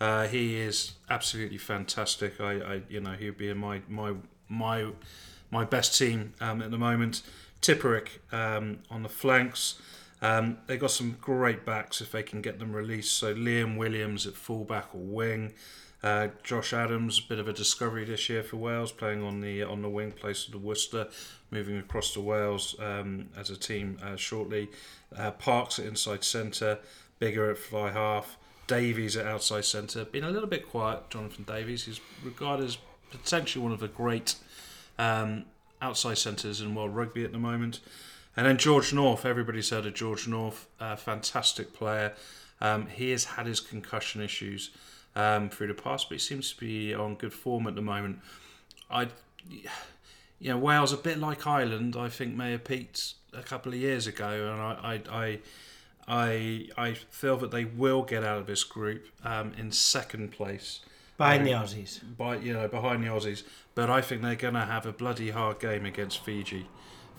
[0.00, 2.40] Uh, he is absolutely fantastic.
[2.40, 4.14] I, I you know, he'd be in my my
[4.48, 4.88] my
[5.52, 7.22] my best team um, at the moment.
[7.60, 9.80] Tipuric um, on the flanks.
[10.20, 13.14] Um, they got some great backs if they can get them released.
[13.16, 15.52] So Liam Williams at fullback or wing.
[16.02, 19.62] Uh, Josh Adams, a bit of a discovery this year for Wales, playing on the
[19.62, 21.06] on the wing, place of the Worcester,
[21.52, 24.68] moving across to Wales um, as a team uh, shortly.
[25.16, 26.80] Uh, Parkes at inside centre,
[27.20, 28.36] Biggar at fly half,
[28.66, 30.04] Davies at outside centre.
[30.04, 31.84] Been a little bit quiet, Jonathan Davies.
[31.84, 32.78] He's regarded as
[33.12, 34.34] potentially one of the great
[35.02, 35.44] um,
[35.80, 37.80] outside centres in world rugby at the moment.
[38.36, 42.14] And then George North, everybody's heard of George North, uh, fantastic player.
[42.60, 44.70] Um, he has had his concussion issues
[45.16, 48.20] um, through the past, but he seems to be on good form at the moment.
[48.90, 49.08] I,
[50.38, 53.78] you know, Wales, a bit like Ireland, I think may have peaked a couple of
[53.78, 55.38] years ago, and I, I, I,
[56.08, 60.80] I, I feel that they will get out of this group um, in second place.
[61.22, 62.00] Behind the Um, Aussies.
[62.16, 63.42] By you know, behind the Aussies,
[63.74, 66.66] but I think they're going to have a bloody hard game against Fiji.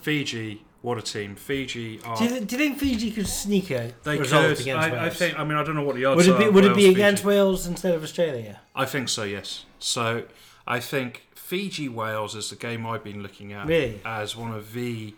[0.02, 1.36] Fiji, what a team!
[1.36, 2.18] Fiji are.
[2.18, 4.60] Do you, th- do you think Fiji could sneak a They result could.
[4.62, 5.40] against I, I think.
[5.40, 6.40] I mean, I don't know what the odds would it are.
[6.40, 7.28] be of would it be against Fiji.
[7.30, 8.60] Wales instead of Australia?
[8.76, 9.24] I think so.
[9.24, 9.66] Yes.
[9.80, 10.24] So
[10.68, 14.02] I think Fiji Wales is the game I've been looking at Really?
[14.04, 15.14] as one of the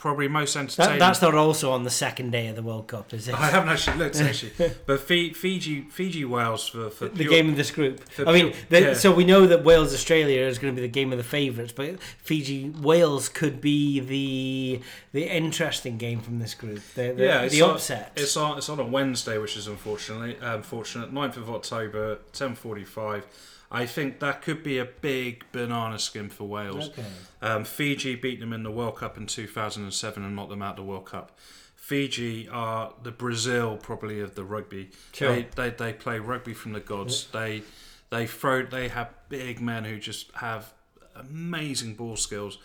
[0.00, 0.98] probably most That, entertaining.
[0.98, 3.34] that's not also on the second day of the World Cup, is it?
[3.38, 4.52] I haven't actually looked actually,
[4.86, 8.00] but Fi- Fiji, Fiji, Wales for, for the pure- game of this group.
[8.18, 8.94] I mean, pure- the, yeah.
[8.94, 11.72] so we know that Wales Australia is going to be the game of the favourites,
[11.72, 14.80] but Fiji Wales could be the
[15.12, 16.80] the interesting game from this group.
[16.94, 18.12] The, the, yeah, the it's on- upset.
[18.16, 18.56] it's on.
[18.58, 21.12] It's on a Wednesday, which is unfortunately unfortunate.
[21.12, 23.26] 9th of October, ten forty-five.
[23.70, 26.88] I think that could be a big banana skin for Wales.
[26.88, 27.04] Okay.
[27.40, 30.76] Um, Fiji beat them in the World Cup in 2007 and knocked them out of
[30.76, 31.38] the World Cup.
[31.76, 34.90] Fiji are the Brazil probably of the rugby.
[35.12, 35.34] Sure.
[35.34, 37.26] They, they they play rugby from the gods.
[37.32, 37.62] They
[38.10, 38.64] they throw.
[38.64, 40.72] They have big men who just have
[41.14, 42.58] amazing ball skills.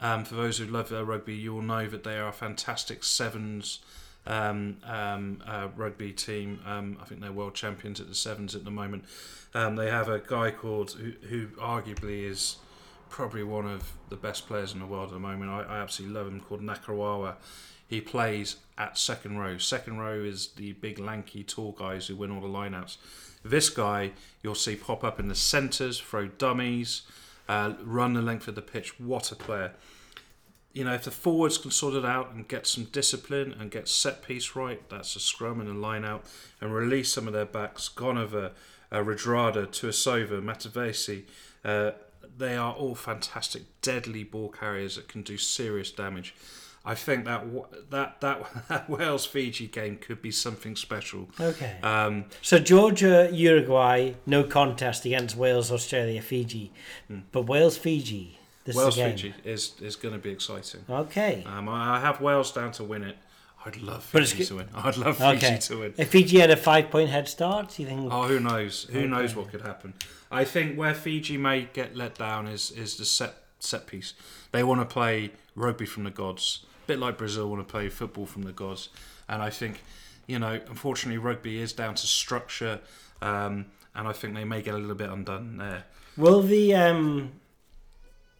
[0.00, 3.78] Um, for those who love their rugby, you will know that they are fantastic sevens
[4.26, 6.60] um, um, uh, rugby team.
[6.66, 9.04] Um, I think they're world champions at the sevens at the moment.
[9.54, 12.56] Um, they have a guy called who, who arguably is
[13.08, 15.50] probably one of the best players in the world at the moment.
[15.50, 16.40] I, I absolutely love him.
[16.40, 17.34] Called Nakarawa.
[17.86, 19.58] He plays at second row.
[19.58, 22.96] Second row is the big lanky tall guys who win all the lineouts.
[23.44, 24.12] This guy
[24.42, 27.02] you'll see pop up in the centres, throw dummies,
[27.48, 28.98] uh, run the length of the pitch.
[28.98, 29.72] What a player!
[30.74, 33.88] You know, if the forwards can sort it out and get some discipline and get
[33.88, 36.24] set piece right, that's a scrum and a line out,
[36.60, 37.88] and release some of their backs.
[37.88, 38.50] Goneva,
[38.92, 41.22] uh, Radradra, Tuisova, Matavesi,
[41.64, 41.92] uh,
[42.36, 46.34] they are all fantastic, deadly ball carriers that can do serious damage.
[46.84, 47.44] I think that
[47.90, 51.28] that that, that Wales Fiji game could be something special.
[51.40, 51.78] Okay.
[51.82, 56.72] Um, So Georgia, Uruguay, no contest against Wales, Australia, Fiji,
[57.32, 58.38] but Wales, Fiji.
[58.64, 58.76] This.
[58.76, 59.04] Wales is.
[59.04, 60.80] Fiji is is going to be exciting.
[60.88, 61.44] Okay.
[61.46, 63.16] Um, I I have Wales down to win it.
[63.66, 64.68] I'd love Fiji to win.
[64.74, 65.58] I'd love Fiji Okay.
[65.58, 65.94] to win.
[65.96, 68.12] If Fiji had a five point head start, do you think?
[68.12, 68.84] Oh, who knows?
[68.92, 69.94] Who knows what could happen?
[70.30, 74.14] I think where Fiji may get let down is is the set set piece.
[74.52, 77.88] They want to play rugby from the gods, a bit like Brazil want to play
[77.88, 78.88] football from the gods.
[79.28, 79.82] And I think,
[80.26, 82.80] you know, unfortunately, rugby is down to structure,
[83.22, 85.84] um, and I think they may get a little bit undone there.
[86.16, 87.32] Will the um?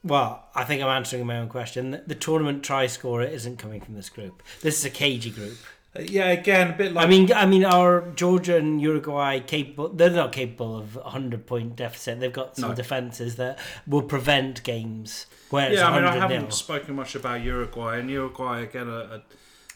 [0.04, 2.02] Well, I think I'm answering my own question.
[2.06, 4.42] The, tournament try scorer isn't coming from this group.
[4.60, 5.56] This is a cagey group.
[5.96, 9.88] Uh, yeah, again, a bit like I mean, I mean, are Georgia and Uruguay capable?
[9.88, 12.20] They're not capable of a hundred point deficit.
[12.20, 12.74] They've got some No.
[12.74, 15.88] defenses that will prevent games where it's yeah.
[15.88, 16.50] I mean, I haven't nil.
[16.50, 19.22] spoken much about Uruguay, and Uruguay again a, a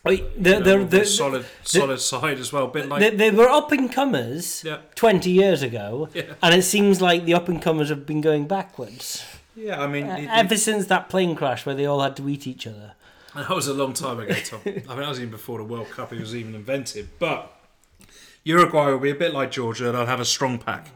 [0.05, 2.64] Wait, you know, they're, a they're, solid solid side as well.
[2.66, 4.79] A bit like they, they were up and comers Yeah.
[4.97, 6.35] 20 years ago, Yeah.
[6.43, 9.24] and it seems like the up and comers have been going backwards.
[9.59, 9.83] Yeah.
[9.83, 12.29] I mean, Uh, it- it- Ever since that plane crash where they all had to
[12.29, 12.93] eat each other.
[13.35, 14.61] That was a long time ago, Tom.
[14.67, 17.09] I mean, that was even before the World Cup it was even invented.
[17.19, 17.53] But
[18.45, 19.93] Uruguay will be a bit like Georgia.
[19.93, 20.91] They'll have a strong pack.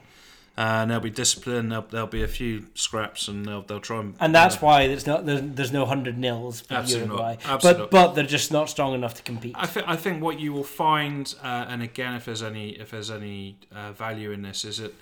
[0.56, 1.70] Uh, and there'll be discipline.
[1.70, 4.14] There'll, there'll be a few scraps, and they'll they'll try and.
[4.20, 7.14] And that's why there's not there's, there's no hundred nils for Absolutely not.
[7.14, 7.36] Uruguay.
[7.46, 9.54] Absolutely But but they're just not strong enough to compete.
[9.56, 12.90] I think I think what you will find, uh, and again, if there's any if
[12.90, 14.92] there's any uh, value in this, is that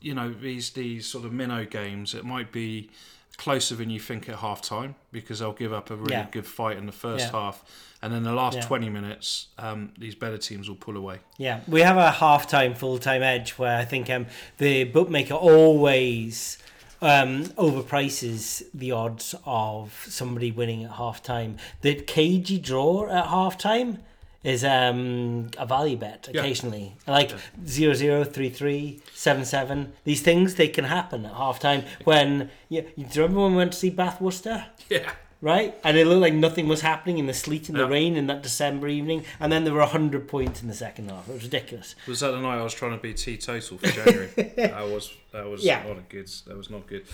[0.00, 2.14] you know these these sort of minnow games.
[2.14, 2.90] It might be
[3.36, 6.26] closer than you think at half time because they'll give up a really Yeah.
[6.32, 7.40] good fight in the first Yeah.
[7.40, 7.64] half,
[8.02, 8.62] and then the last Yeah.
[8.66, 11.18] twenty minutes, um, these better teams will pull away.
[11.36, 14.26] Yeah, we have a half-time, full-time edge where I think um,
[14.58, 16.58] the bookmaker always
[17.00, 21.56] um, overprices the odds of somebody winning at half-time.
[21.82, 23.98] The cagey draw at half-time
[24.44, 26.40] is um, a value bet Yeah.
[26.40, 26.96] occasionally.
[27.06, 27.32] Like
[27.66, 29.92] zero zero three three seven seven.
[30.04, 32.50] These things, they can happen at half-time when...
[32.68, 34.66] You, you, do you remember when we went to see Bath Worcester?
[34.88, 35.10] Yeah.
[35.40, 35.74] right?
[35.84, 37.88] And it looked like nothing was happening in the sleet and the Yeah.
[37.88, 39.24] rain in that December evening.
[39.40, 41.28] And then there were 100 points in the second half.
[41.28, 41.94] It was ridiculous.
[42.06, 44.26] Was that the night I was trying to be teetotal for January?
[44.56, 45.82] that was that was Yeah.
[45.86, 46.28] not a good.
[46.46, 47.04] That was not good.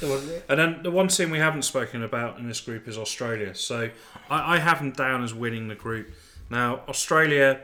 [0.48, 3.54] And then the one team we haven't spoken about in this group is Australia.
[3.54, 3.90] So
[4.30, 6.12] I, I have them down as winning the group.
[6.50, 7.60] Now Australia,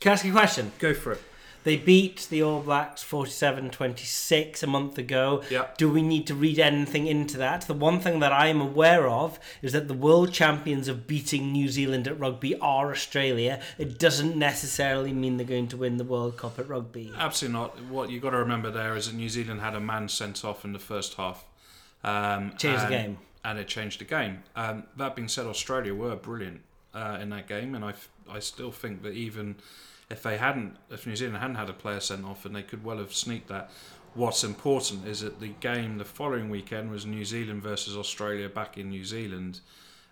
[0.00, 0.72] Can I ask you a question?
[0.78, 1.22] go for it.
[1.64, 5.42] They beat the All Blacks 47 26 a month ago.
[5.50, 5.66] Yeah.
[5.76, 7.62] Do we need to read anything into that?
[7.66, 11.52] The one thing that I am aware of is that the world champions of beating
[11.52, 13.60] New Zealand at rugby are Australia.
[13.76, 17.12] It doesn't necessarily mean they're going to win the World Cup at rugby.
[17.14, 17.82] Absolutely not.
[17.84, 20.64] What you've got to remember there is that New Zealand had a man sent off
[20.64, 21.44] in the first half.
[22.04, 23.18] Um, Changed the and- game.
[23.44, 24.44] and it changed the game.
[24.56, 26.60] Um, that being said, Australia were brilliant
[26.98, 27.94] uh, in that game, and I,
[28.28, 29.56] I still think that even
[30.10, 32.84] if they hadn't, if New Zealand hadn't had a player sent off, and they could
[32.84, 33.70] well have sneaked that.
[34.14, 38.76] What's important is that the game the following weekend was New Zealand versus Australia back
[38.78, 39.60] in New Zealand,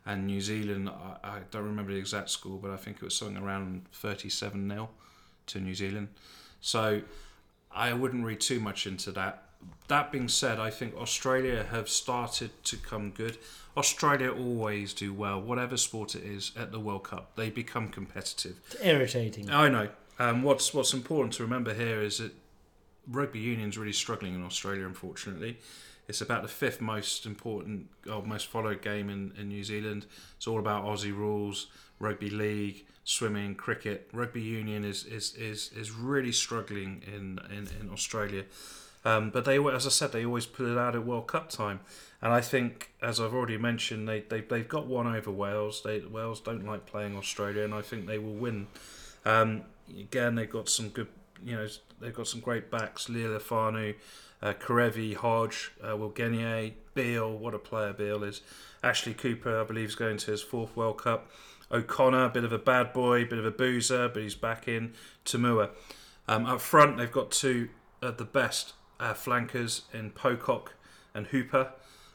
[0.05, 0.89] and New Zealand.
[0.89, 4.69] I, I don't remember the exact score, but I think it was something around thirty-seven
[4.69, 4.89] 0
[5.47, 6.09] to New Zealand.
[6.61, 7.03] So
[7.73, 9.46] I wouldn't read too much into that.
[9.89, 13.39] That being said, I think Australia have started to come good.
[13.77, 17.37] Australia always do well, whatever sport it is, at the World Cup.
[17.37, 18.61] They become competitive.
[18.67, 19.51] It's irritating.
[19.51, 19.89] I know.
[20.19, 22.33] Um, what's what's important to remember here is that
[23.07, 24.87] rugby union's really struggling in Australia.
[24.87, 25.59] Unfortunately,
[26.09, 30.07] it's about the fifth most important or most followed game in, in New Zealand.
[30.37, 31.67] It's all about Aussie rules,
[31.99, 34.09] rugby league, swimming, cricket.
[34.13, 38.45] Rugby union is is, is, is really struggling in in, in Australia.
[39.07, 41.79] Um, but they, as I said, they always put it out at World Cup time,
[42.21, 45.81] and I think, as I've already mentioned, they they they've got one over Wales.
[45.85, 48.67] They Wales don't like playing Australia, and I think they will win.
[49.25, 49.63] Um,
[49.97, 51.07] again, they've got some good,
[51.45, 51.69] you know,
[52.01, 53.95] they've got some great backs: Lealiifano,
[54.43, 57.39] uh, Kerevi, Hodge, uh, Wilgenier, Beale.
[57.39, 58.41] What a player Beale is!
[58.83, 61.31] Ashley Cooper, I believe, is going to his fourth World Cup.
[61.71, 64.67] O'Connor, a bit of a bad boy, a bit of a boozer, but he's back
[64.67, 64.95] in.
[65.25, 65.71] Toomua.
[66.27, 67.69] Um, up front, they've got two
[68.03, 70.75] at the best uh, flankers in Pocock
[71.15, 71.73] and Hooper.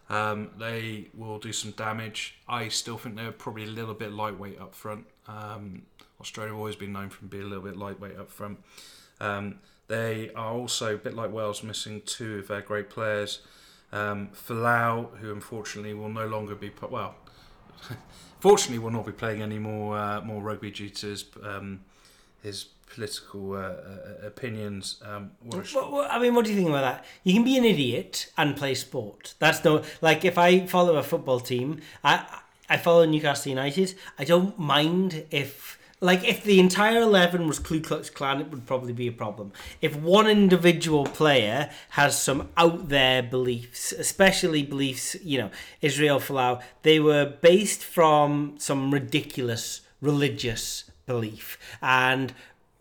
[0.09, 2.35] Um, they will do some damage.
[2.47, 5.05] I still think they're probably a little bit lightweight up front.
[5.27, 5.83] Um,
[6.19, 8.59] Australia have always been known for being a little bit lightweight up front.
[9.19, 13.41] Um, they are also a bit like Wales, missing two of their great players.
[13.91, 17.15] Um, Folau, who unfortunately will no longer be well.
[18.39, 21.81] fortunately, will not be playing any more uh, more rugby due to his um,
[22.41, 25.01] his political uh, uh, opinions.
[25.03, 27.05] Um, what, I mean, what do you think about that?
[27.23, 29.35] You can be an idiot and play sport.
[29.39, 32.25] That's no like if I follow a football team, I
[32.69, 33.95] I follow Newcastle United.
[34.19, 38.65] I don't mind if like if the entire eleven was Ku Klux Klan, it would
[38.65, 39.53] probably be a problem.
[39.81, 46.61] If one individual player has some out there beliefs, especially beliefs, you know, Israel Folau,
[46.81, 52.33] they were based from some ridiculous religious belief and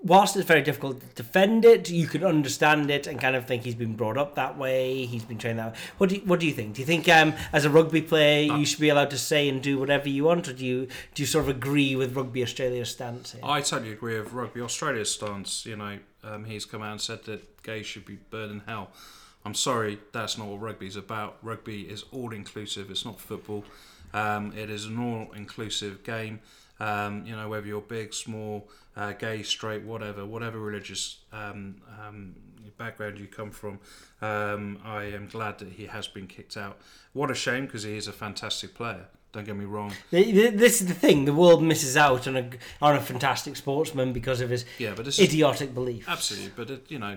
[0.02, 3.64] whilst it's very difficult to defend it, you can understand it and kind of think
[3.64, 5.78] he's been brought up that way, he's been trained that way.
[5.98, 6.74] What do you, what do you think?
[6.74, 9.62] Do you think um, as a rugby player you should be allowed to say and
[9.62, 12.90] do whatever you want, or do you do you sort of agree with Rugby Australia's
[12.90, 13.40] stance here?
[13.44, 15.66] I totally agree with Rugby Australia's stance.
[15.66, 18.90] You know, um, he's come out and said that gays should be burned in hell.
[19.44, 21.38] I'm sorry, that's not what rugby is about.
[21.42, 22.90] Rugby is all inclusive.
[22.90, 23.64] It's not football.
[24.12, 26.40] Um, it is an all inclusive game.
[26.80, 32.34] Um, you know, whether you're big, small, uh, gay, straight, whatever, whatever religious um, um,
[32.78, 33.78] background you come from,
[34.22, 36.78] um, I am glad that he has been kicked out.
[37.12, 39.06] What a shame because he is a fantastic player.
[39.32, 39.92] Don't get me wrong.
[40.10, 42.50] Th- th- This is the thing: the world misses out on a
[42.82, 46.08] on a fantastic sportsman because of his Yeah, but this idiotic belief.
[46.08, 47.16] Absolutely, but it, you know,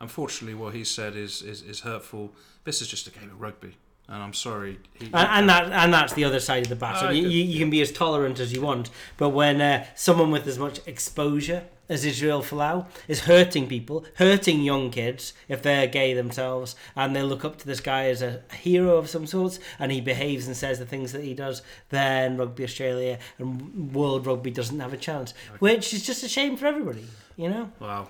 [0.00, 2.32] unfortunately, what he said is, is is hurtful.
[2.64, 3.76] This is just a game of rugby,
[4.10, 4.78] and I'm sorry.
[4.94, 7.12] He, And, and that and that's the other side of the battle.
[7.12, 10.46] You, you, you can be as tolerant as you want, but when uh, someone with
[10.46, 16.12] as much exposure as Israel Folau is hurting people, hurting young kids if they're gay
[16.12, 19.92] themselves, and they look up to this guy as a hero of some sorts, and
[19.92, 24.50] he behaves and says the things that he does, then Rugby Australia and World Rugby
[24.50, 27.04] doesn't have a chance, which is just a shame for everybody.
[27.36, 27.72] You know.
[27.80, 28.08] Wow.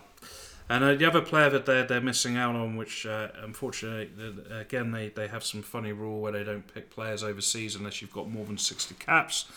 [0.71, 4.09] And uh, the other player that they're, they're missing out on, which uh, unfortunately,
[4.53, 8.13] again, they, they have some funny rule where they don't pick players overseas unless you've
[8.13, 9.51] got more than 60 caps.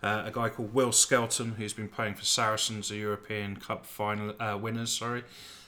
[0.00, 4.32] Uh, a guy called Will Skelton, who's been playing for Saracens, the European Cup final
[4.40, 4.92] uh, winners.
[4.92, 5.24] Sorry,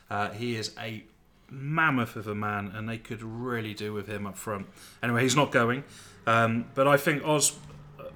[0.08, 1.02] uh, he is a
[1.50, 4.68] mammoth of a man, and they could really do with him up front.
[5.02, 5.82] Anyway, he's not going,
[6.28, 7.58] um, but I think Oz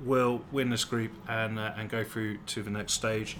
[0.04, 3.36] will win this group and uh, and go through to the next stage.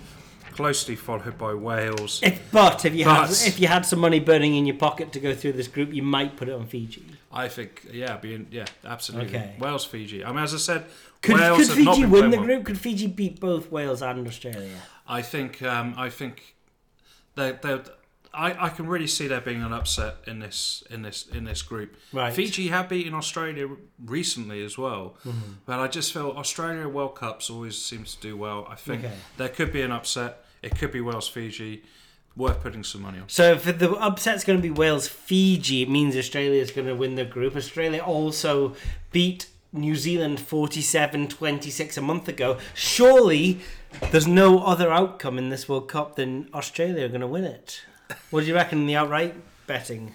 [0.57, 2.21] Closely followed by Wales.
[2.23, 5.21] If, but if you had if you had some money burning in your pocket to
[5.21, 7.05] go through this group, you might put it on Fiji.
[7.31, 9.29] I think, yeah, being yeah, absolutely.
[9.37, 9.55] Okay.
[9.59, 10.25] Wales, Fiji.
[10.25, 10.87] I mean, as I said,
[11.21, 12.65] Could, Wales could have not Fiji win the group?
[12.65, 14.71] Could Fiji beat both Wales and Australia?
[15.07, 16.55] I think, um, I think,
[17.35, 17.81] they, they,
[18.33, 21.61] I, I can really see there being an upset in this, in this, in this
[21.61, 21.97] group.
[22.11, 22.33] Right.
[22.33, 23.69] Fiji have beaten Australia
[24.03, 25.53] recently as well, Mm-hmm.
[25.67, 28.67] but I just feel Australia World Cups always seems to do well.
[28.71, 29.15] I think Okay.
[29.37, 30.43] there could be an upset.
[30.67, 31.85] It could be Wales, Fiji.
[32.37, 33.29] Worth putting some money on.
[33.29, 36.95] So if the upset's going to be Wales Fiji, it means Australia is going to
[36.95, 37.57] win the group.
[37.57, 38.77] Australia also
[39.11, 42.59] beat New Zealand 47-26 a month ago.
[42.75, 43.61] Surely
[44.11, 47.83] there's no other outcome in this World Cup than Australia are going to win it.
[48.31, 49.35] What do you reckon in the outright
[49.67, 50.15] betting?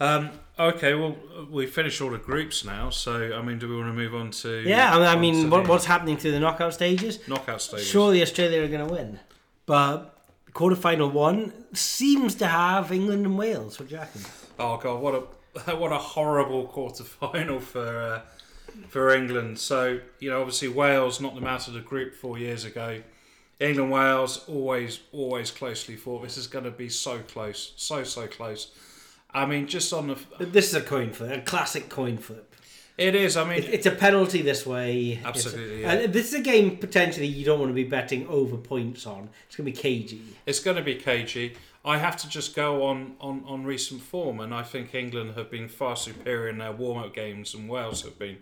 [0.00, 1.16] Um, okay, well,
[1.50, 2.90] we finished all the groups now.
[2.90, 4.62] So, I mean, do we want to move on to?
[4.62, 7.26] Yeah, I mean, I mean what, what's happening through the knockout stages?
[7.28, 7.88] knockout stages?
[7.88, 9.20] Surely Australia are going to win.
[9.66, 10.16] But
[10.52, 13.78] quarterfinal one seems to have England and Wales.
[13.78, 14.20] What do you reckon?
[14.58, 15.20] Oh god, what a
[15.76, 18.20] what a horrible quarter final for uh,
[18.88, 19.58] for England.
[19.58, 23.02] So you know, obviously Wales knocked them out of the group four years ago.
[23.60, 26.22] England Wales always always closely fought.
[26.22, 28.72] This is going to be so close, so so close.
[29.32, 30.44] I mean, just on the.
[30.44, 32.53] This is a coin flip, a classic coin flip.
[32.96, 33.36] It is.
[33.36, 35.20] I mean, It- It's a penalty this way.
[35.24, 35.92] Absolutely, yeah.
[35.92, 39.30] And this is a game potentially you don't want to be betting over points on.
[39.46, 40.22] It's going to be cagey.
[40.46, 41.54] It's going to be cagey.
[41.84, 45.50] I have to just go on, on, on recent form, and I think England have
[45.50, 48.38] been far superior in their warm up games than Wales have been.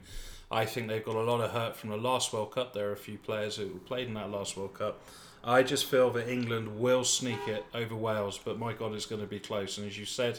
[0.50, 2.72] I think they've got a lot of hurt from the last World Cup.
[2.74, 5.00] There are a few players who played in that last World Cup.
[5.42, 9.22] I just feel that England will sneak it over Wales, but my God, it's going
[9.22, 9.78] to be close.
[9.78, 10.38] And as you said,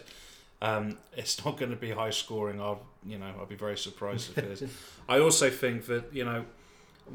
[0.61, 2.61] um, it's not going to be high scoring.
[2.61, 4.63] I'll, you know, I'd be very surprised if it is.
[5.09, 6.45] I also think that you know,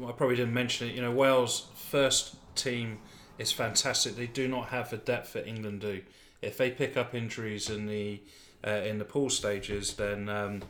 [0.07, 0.95] I probably didn't mention it.
[0.95, 2.99] You know, Wales' first team
[3.37, 4.15] is fantastic.
[4.15, 6.01] They do not have the depth that England do.
[6.41, 8.21] If they pick up injuries in the
[8.65, 10.61] uh, in the pool stages, then um,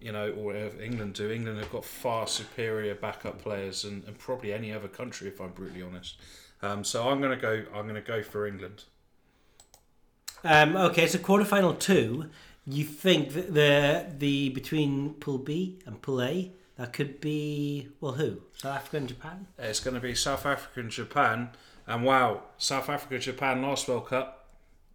[0.00, 4.52] you know, or England do, England have got far superior backup players than, than probably
[4.52, 5.28] any other country.
[5.28, 6.16] If I'm brutally honest,
[6.62, 7.64] um, so I'm going to go.
[7.74, 8.84] I'm going to go for England.
[10.44, 12.30] Um, okay, so quarterfinal two.
[12.70, 18.12] You think that the the between Pool B and Pool A that could be well
[18.12, 19.46] who South Africa and Japan.
[19.58, 21.50] It's going to be South Africa and Japan,
[21.86, 24.48] and wow, South Africa Japan last World Cup,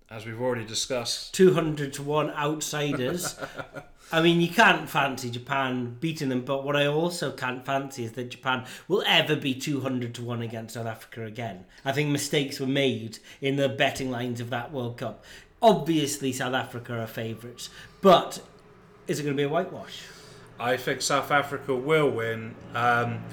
[0.09, 1.33] as we've already discussed.
[1.33, 3.35] Two hundred to one outsiders.
[4.11, 8.11] I mean, you can't fancy Japan beating them, but what I also can't fancy is
[8.11, 11.65] that Japan will ever be 200 to 1 against South Africa again.
[11.83, 15.23] I think mistakes were made in the betting lines of that World Cup.
[15.63, 17.69] Obviously, South Africa are favourites,
[18.01, 18.41] but
[19.07, 20.01] is it going to be a whitewash?
[20.59, 22.53] I think South Africa will win.
[22.75, 23.23] Um,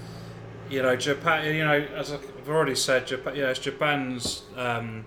[0.70, 1.54] you know, Japan.
[1.54, 3.34] You know, as I've already said, Japan.
[3.34, 4.42] Yeah, it's Japan's.
[4.56, 5.06] Um,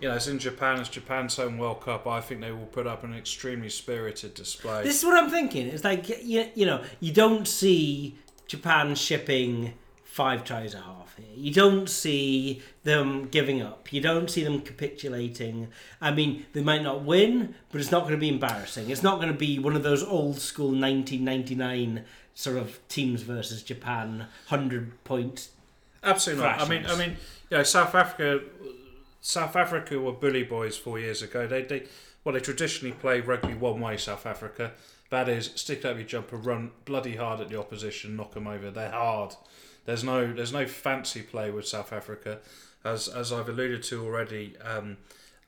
[0.00, 0.80] you know, it's in Japan.
[0.80, 2.06] It's Japan's home World Cup.
[2.06, 4.82] I think they will put up an extremely spirited display.
[4.82, 5.66] This is what I'm thinking.
[5.66, 11.36] It's like you, you know, you don't see Japan shipping five tries a half here.
[11.36, 13.92] You don't see them giving up.
[13.92, 15.68] You don't see them capitulating.
[16.00, 18.90] I mean, they might not win, but it's not going to be embarrassing.
[18.90, 22.04] It's not going to be one of those old school 1999
[22.34, 25.48] sort of teams versus Japan hundred point.
[26.02, 26.60] Absolutely not.
[26.60, 27.16] I mean, I mean,
[27.50, 28.40] you know, South Africa.
[29.20, 31.46] South Africa were bully boys four years ago.
[31.46, 31.84] They, they,
[32.24, 33.96] well, they traditionally play rugby one way.
[33.96, 34.72] South Africa,
[35.08, 38.70] that is, stick out your jumper, run bloody hard at the opposition, knock them over.
[38.70, 39.34] They're hard.
[39.84, 42.40] There's no, there's no fancy play with South Africa,
[42.84, 44.56] as as I've alluded to already.
[44.58, 44.96] Um,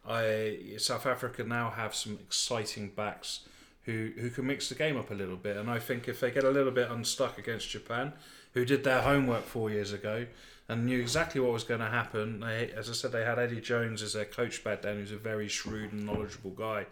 [0.09, 3.41] I South Africa now have some exciting backs
[3.83, 6.31] who who can mix the game up a little bit, and I think if they
[6.31, 8.13] get a little bit unstuck against Japan,
[8.53, 10.27] who did their homework four years ago
[10.69, 12.41] and knew exactly what was going to happen.
[12.41, 15.17] They, as I said, they had Eddie Jones as their coach back then, who's a
[15.17, 16.87] very shrewd and knowledgeable guy,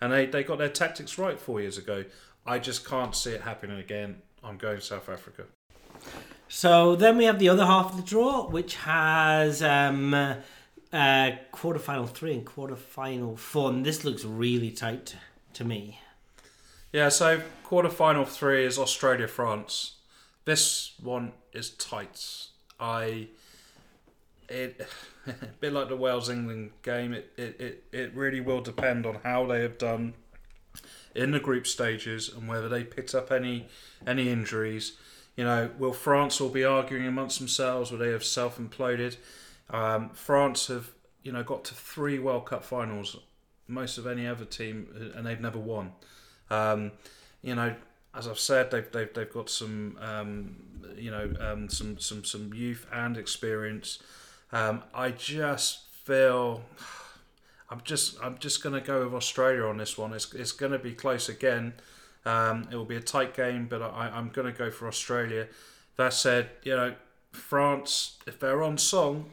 [0.00, 2.04] and they, they got their tactics right four years ago.
[2.44, 4.22] I just can't see it happening again.
[4.42, 5.44] I'm going South Africa.
[6.52, 10.34] So then we have the other half of the draw, which has um, uh,
[10.92, 13.70] quarterfinal three and quarterfinal four.
[13.70, 15.14] And this looks really tight
[15.54, 16.00] to me.
[16.92, 19.92] Yeah, so quarterfinal three is Australia France.
[20.44, 22.48] This one is tight.
[22.80, 23.28] I
[24.48, 24.88] it
[25.28, 27.12] a bit like the Wales England game.
[27.12, 30.14] It, it it it really will depend on how they have done
[31.14, 33.68] in the group stages and whether they picked up any
[34.04, 34.96] any injuries.
[35.40, 37.90] You know, will France all be arguing amongst themselves?
[37.90, 39.16] Will they have self imploded?
[39.70, 40.90] Um, France have
[41.22, 43.16] you know got to three World Cup finals,
[43.66, 45.92] most of any other team, and they've never won.
[46.50, 46.92] Um,
[47.40, 47.74] you know,
[48.14, 50.56] as I've said, they've they've, they've got some um,
[50.98, 53.98] you know um, some some some youth and experience.
[54.52, 56.60] Um, I just feel
[57.70, 60.12] I'm just I'm just going to go with Australia on this one.
[60.12, 61.72] It's it's going to be close again.
[62.24, 65.48] Um, it will be a tight game, but I, I'm going to go for Australia.
[65.96, 66.94] That said, you know,
[67.32, 69.30] France, if they're on song,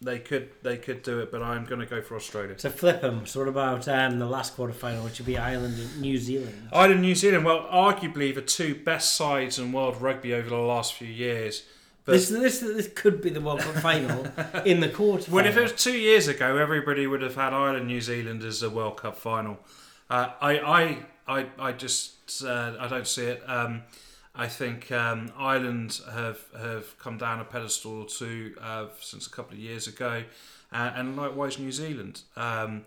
[0.00, 2.58] they could they could do it, but I'm going to go for Australia.
[2.58, 3.26] So flip them.
[3.26, 6.68] So what about um, the last quarterfinal, which would be Ireland and New Zealand?
[6.72, 10.94] Ireland, New Zealand, well, arguably the two best sides in world rugby over the last
[10.94, 11.64] few years.
[12.04, 14.26] But This, this this could be the World Cup final
[14.64, 15.30] in the quarterfinal.
[15.30, 18.60] Well, if it was two years ago, everybody would have had Ireland, New Zealand as
[18.60, 19.58] the World Cup final.
[20.08, 20.98] Uh, I, I,
[21.28, 23.42] I, I just, uh, I don't see it.
[23.46, 23.82] Um,
[24.34, 29.30] I think um, Ireland have have come down a pedestal or two uh, since a
[29.30, 30.24] couple of years ago,
[30.72, 32.20] uh, and likewise New Zealand.
[32.36, 32.84] Um,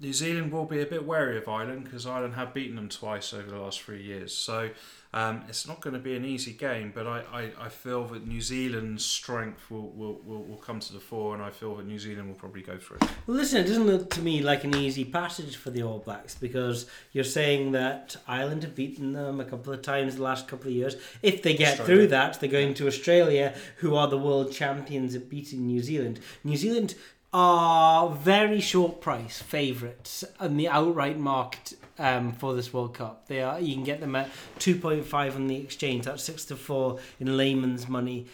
[0.00, 3.32] New Zealand will be a bit wary of Ireland because Ireland have beaten them twice
[3.32, 4.34] over the last three years.
[4.34, 4.70] So
[5.14, 8.26] um, it's not going to be an easy game, but I, I, I feel that
[8.26, 11.86] New Zealand's strength will, will, will, will come to the fore, and I feel that
[11.86, 12.98] New Zealand will probably go through.
[13.28, 16.34] Well, listen, it doesn't look to me like an easy passage for the All Blacks
[16.34, 20.66] because you're saying that Ireland have beaten them a couple of times the last couple
[20.66, 20.96] of years.
[21.22, 21.86] If they get Australia.
[21.86, 26.18] through that, they're going to Australia, who are the world champions at beating New Zealand.
[26.42, 26.96] New Zealand
[27.32, 33.28] are very short price favourites on the outright market um, for this World Cup.
[33.28, 36.04] They are you can get them at two point five on the exchange.
[36.04, 38.26] That's six to four in layman's money,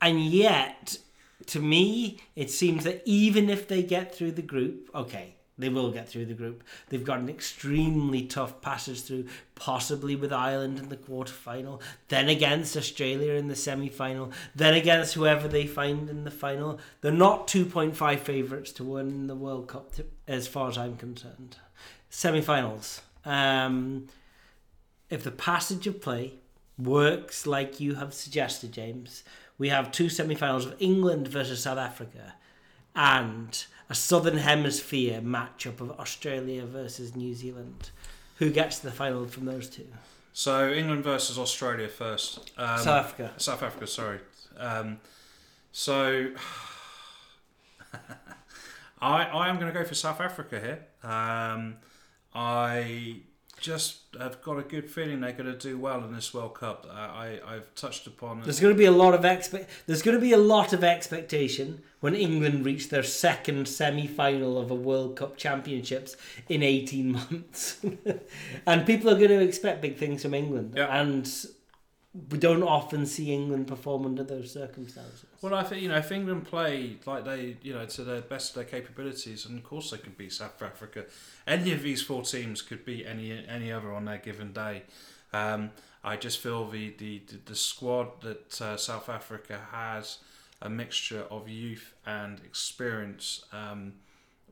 [0.00, 0.98] and yet
[1.46, 5.36] to me it seems that even if they get through the group, okay.
[5.58, 6.62] They will get through the group.
[6.88, 12.76] They've got an extremely tough passage through, possibly with Ireland in the quarterfinal, then against
[12.76, 16.78] Australia in the semi final, then against whoever they find in the final.
[17.00, 21.56] They're not 2.5 favourites to win the World Cup, to, as far as I'm concerned.
[22.16, 23.02] Semi finals.
[23.26, 24.06] Um,
[25.10, 26.32] if the passage of play
[26.78, 29.22] works like you have suggested, James,
[29.58, 32.32] we have two semi finals of England versus South Africa
[32.94, 37.90] and a Southern Hemisphere matchup of Australia versus New Zealand.
[38.36, 39.86] Who gets to the final from those two?
[40.32, 42.50] So England versus Australia first.
[42.56, 43.32] Um, South Africa.
[43.36, 44.20] South Africa, sorry.
[44.56, 45.00] Um,
[45.70, 46.30] so
[49.02, 50.86] I I am going to go for South Africa here.
[51.02, 51.76] Um,
[52.36, 53.16] I
[53.58, 56.86] just have got a good feeling they're going to do well in this World Cup.
[56.92, 58.42] I, I I've touched upon.
[58.42, 59.70] There's going to be a lot of expect.
[59.86, 64.70] There's going to be a lot of expectation when England reach their second semi-final of
[64.70, 66.16] a World Cup Championships
[66.50, 67.80] in 18 months,
[68.66, 70.74] and people are going to expect big things from England.
[70.76, 71.00] Yeah.
[71.00, 71.26] And
[72.30, 75.26] we don't often see England perform under those circumstances.
[75.42, 78.50] Well, I think you know if England play like they you know to their best
[78.50, 81.04] of their capabilities, and of course they can beat South Africa.
[81.46, 84.82] Any of these four teams could beat any any other on their given day.
[85.32, 85.70] Um,
[86.04, 90.18] I just feel the the, the, squad that uh, South Africa has
[90.62, 93.94] a mixture of youth and experience um,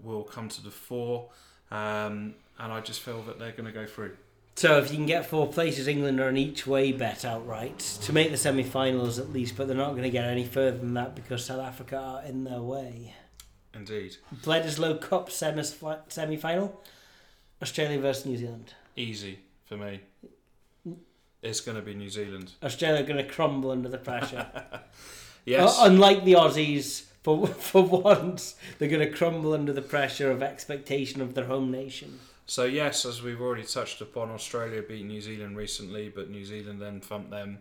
[0.02, 1.30] will come to the fore,
[1.70, 4.16] um, and I just feel that they're going to go through.
[4.57, 8.12] So if you can get four places, England are an each way bet outright to
[8.12, 11.16] make the semi-finals at least, but they're not going to get any further than that
[11.16, 13.14] because South Africa are in their way.
[13.74, 16.80] Indeed, Bledisloe Cup semis- semi-final,
[17.61, 18.74] Australia versus New Zealand.
[18.96, 20.00] easy for me.
[21.42, 22.52] It's going to be New Zealand.
[22.62, 24.46] Australia are going to crumble under the pressure.
[25.46, 25.78] Yes.
[25.78, 30.42] Uh, unlike the Aussies, for for once, they're going to crumble under the pressure of
[30.42, 32.18] expectation of their home nation.
[32.47, 36.80] So yes, as we've already touched upon, Australia beat New Zealand recently, but New Zealand
[36.80, 37.59] then thumped them.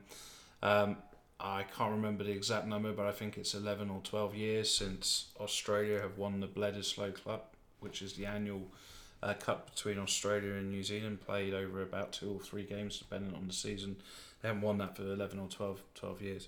[0.62, 0.98] Um,
[1.40, 5.28] I can't remember the exact number, but I think it's eleven or twelve years since
[5.40, 8.62] Australia have won the Bledisloe Cup, which is the annual
[9.22, 13.34] uh, cup between Australia and New Zealand, played over about two or three games, depending
[13.36, 13.96] on the season.
[14.42, 16.48] They haven't won that for eleven or 12, 12 years.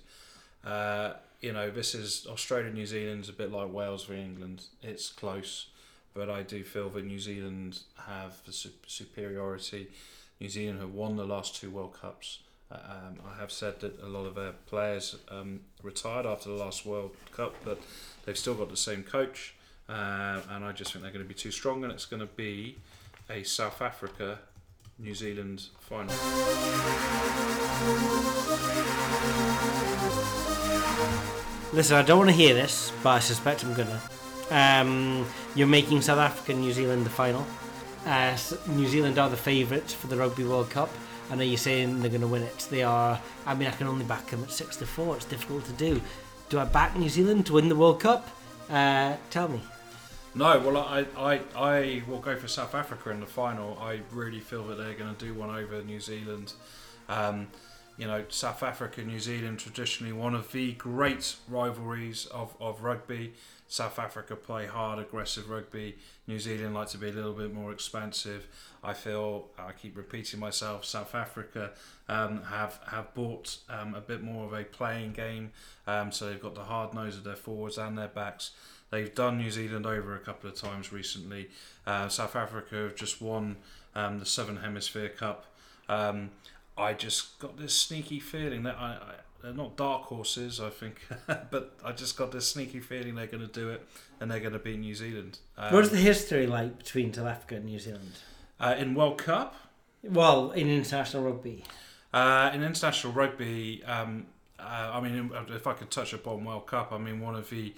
[0.62, 4.64] Uh, you know, this is Australia, New Zealand's a bit like Wales v England.
[4.82, 5.68] It's close
[6.16, 9.88] but I do feel that New Zealand have the su- superiority.
[10.40, 12.40] New Zealand have won the last two World Cups.
[12.70, 16.56] Uh, Um, I have said that a lot of their players um, retired after the
[16.56, 17.78] last World Cup, but
[18.24, 19.54] they've still got the same coach,
[19.88, 22.32] uh, and I just think they're going to be too strong, and it's going to
[22.34, 22.76] be
[23.30, 24.38] a South Africa
[24.98, 26.14] New Zealand final.
[31.72, 34.00] Listen, I don't want to hear this, but I suspect I'm gonna.
[34.50, 37.44] Um, you're making South Africa and New Zealand the final.
[38.04, 38.36] Uh,
[38.68, 40.90] New Zealand are the favourites for the Rugby World Cup.
[41.30, 42.68] I know you're saying they're going to win it.
[42.70, 43.20] They are.
[43.44, 45.16] I mean, I can only back them at six to four.
[45.16, 46.00] It's difficult to do.
[46.48, 48.28] Do I back New Zealand to win the World Cup?
[48.70, 49.60] Uh, tell me.
[50.36, 53.76] No, well, I, I, I will go for South Africa in the final.
[53.80, 56.52] I really feel that they're going to do one over New Zealand.
[57.08, 57.48] Um,
[57.96, 62.82] you know, South Africa, and New Zealand, traditionally one of the great rivalries of, of
[62.82, 63.32] rugby.
[63.68, 65.96] South Africa play hard, aggressive rugby.
[66.26, 68.46] New Zealand like to be a little bit more expansive.
[68.82, 70.84] I feel I keep repeating myself.
[70.84, 71.72] South Africa
[72.08, 75.50] um, have have bought um, a bit more of a playing game,
[75.86, 78.52] um, so they've got the hard nose of their forwards and their backs.
[78.90, 81.50] They've done New Zealand over a couple of times recently.
[81.86, 83.56] Uh, South Africa have just won
[83.96, 85.46] um, the Southern Hemisphere Cup.
[85.88, 86.30] Um,
[86.78, 89.14] I just got this sneaky feeling that I, I
[89.46, 91.06] they're not dark horses, I think,
[91.50, 93.86] but I just got this sneaky feeling they're going to do it
[94.20, 95.38] and they're going to beat New Zealand.
[95.56, 98.10] Um, What's the history like between South Africa and New Zealand?
[98.58, 99.54] uh, in World Cup?
[100.02, 101.62] Well, in international rugby.
[102.12, 104.26] Uh, in international rugby, um,
[104.58, 107.72] uh, I mean, if I could touch upon World Cup, I mean, one of the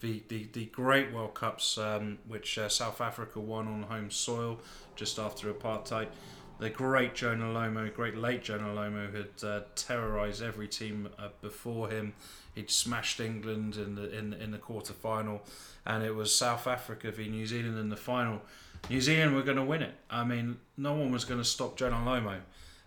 [0.00, 4.58] the, the, the great World Cups um, which uh, South Africa won on home soil
[4.96, 6.08] just after apartheid.
[6.62, 11.90] The great Jonah Lomu, great late Jonah Lomu, had uh, terrorised every team uh, before
[11.90, 12.12] him.
[12.54, 15.42] He'd smashed England in the in in the quarter final,
[15.84, 18.42] and it was South Africa v New Zealand in the final.
[18.88, 19.94] New Zealand were going to win it.
[20.08, 22.38] I mean, no one was going to stop Jonah Lomo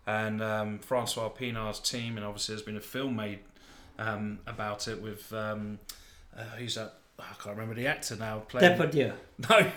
[0.07, 3.39] and um, Francois Pienaar's team, and obviously there's been a film made
[3.99, 5.79] um, about it with um,
[6.33, 8.39] uh, who's that I can't remember the actor now.
[8.39, 9.13] Playing, Depardieu.
[9.49, 9.71] no,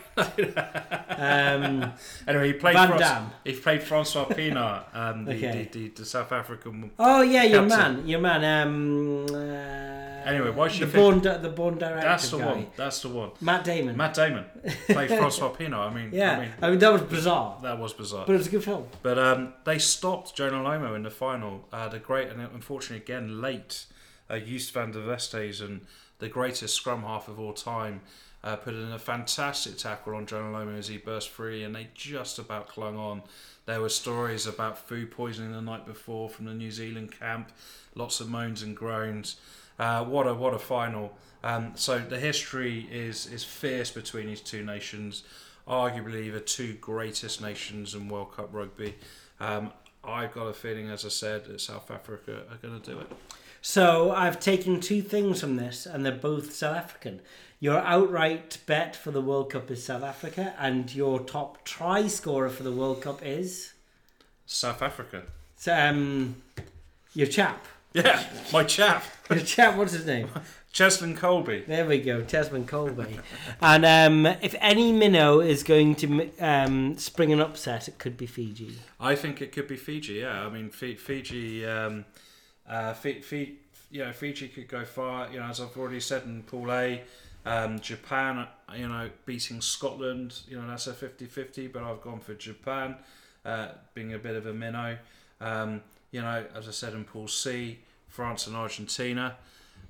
[1.10, 1.92] Um,
[2.26, 3.30] anyway, he played Van Fran- Damme.
[3.44, 5.68] He played Francois Pienaar, um, the, Okay.
[5.70, 6.90] the, the, the South African.
[6.98, 8.44] oh yeah, your man, your man.
[8.66, 12.44] Um, uh, Anyway, why should the born di- the born director That's the guy.
[12.46, 12.66] one.
[12.76, 13.30] That's the one.
[13.40, 13.96] Matt Damon.
[13.96, 14.44] Matt Damon
[14.86, 15.90] played Francois Pienaar.
[15.90, 18.26] I mean, yeah, I mean, that was bizarre, that was bizarre.
[18.26, 18.88] but it was a good film.
[19.02, 21.66] But um, they stopped Jonah Lomu in the final.
[21.72, 23.86] Uh, the great and unfortunately again late,
[24.28, 25.80] uh, Joost van der Westhuizen,
[26.18, 28.00] the greatest scrum half of all time,
[28.44, 31.88] uh, put in a fantastic tackle on Jonah Lomu as he burst free, and they
[31.94, 33.22] just about clung on.
[33.66, 37.50] There were stories about food poisoning the night before from the New Zealand camp,
[37.94, 39.36] lots of moans and groans.
[39.78, 41.16] Uh, what a what a final!
[41.44, 45.24] Um, so the history is is fierce between these two nations,
[45.66, 48.94] arguably the two greatest nations in World Cup rugby.
[49.40, 49.72] Um,
[50.02, 53.12] I've got a feeling, as I said, that South Africa are going to do it.
[53.60, 57.20] So I've taken two things from this, and they're both South African.
[57.60, 62.48] Your outright bet for the World Cup is South Africa, and your top try scorer
[62.50, 63.72] for the World Cup is
[64.46, 65.24] South Africa.
[65.56, 66.36] so, um,
[67.14, 67.66] your chap.
[67.94, 68.22] Yeah,
[68.52, 69.76] my chap, Your chap.
[69.76, 70.28] What's his name?
[70.72, 71.66] Cheslin Kolbe.
[71.66, 73.18] There we go, Tasman Kolbe.
[73.62, 78.26] and um, if any minnow is going to um, spring an upset, it could be
[78.26, 78.78] Fiji.
[79.00, 80.14] I think it could be Fiji.
[80.16, 81.66] Yeah, I mean Fi- Fiji.
[81.66, 82.04] Um,
[82.68, 83.56] uh, Fi- Fi-
[83.90, 85.30] you know, Fiji could go far.
[85.30, 87.02] You know, as I've already said in Pool A,
[87.46, 88.46] um, Japan.
[88.76, 90.40] You know, beating Scotland.
[90.48, 92.96] You know, that's a 50-50, But I've gone for Japan,
[93.44, 94.98] uh, being a bit of a minnow.
[95.40, 95.80] Um,
[96.10, 97.78] you know, as I said in Pool C,
[98.08, 99.36] France and Argentina.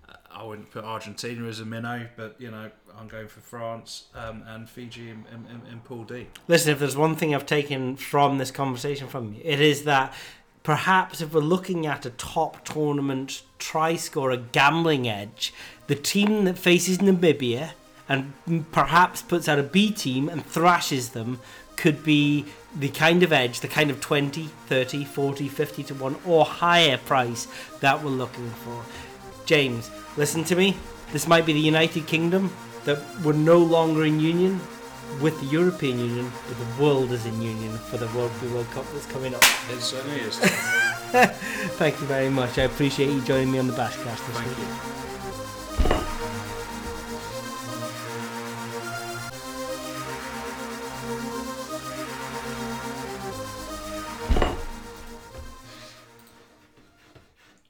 [0.08, 4.04] Uh, I wouldn't put Argentina as a minnow, but you know, I'm going for France
[4.14, 6.26] um, and Fiji in, in, in Pool D.
[6.46, 10.12] Listen, if there's one thing I've taken from this conversation from you, it is that
[10.68, 15.54] perhaps if we're looking at a top tournament try scorer gambling edge,
[15.86, 17.70] the team that faces Namibia
[18.06, 18.34] and
[18.70, 21.40] perhaps puts out a B team and thrashes them
[21.76, 22.44] could be
[22.78, 26.98] the kind of edge, the kind of 20, 30, 40, 50 to 1 or higher
[26.98, 27.48] price
[27.80, 28.84] that we're looking for.
[29.46, 30.76] James, listen to me.
[31.14, 32.52] This might be the United Kingdom
[32.84, 34.60] that we're no longer in union
[35.20, 38.84] with the European Union, but the world is in union for the World World Cup
[38.92, 39.42] that's coming up.
[39.70, 40.38] It certainly is.
[41.78, 42.58] Thank you very much.
[42.58, 44.58] I appreciate you joining me on the BashCast this Thank week.
[44.58, 44.98] you.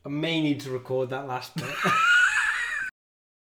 [0.04, 1.66] I may need to record that last bit.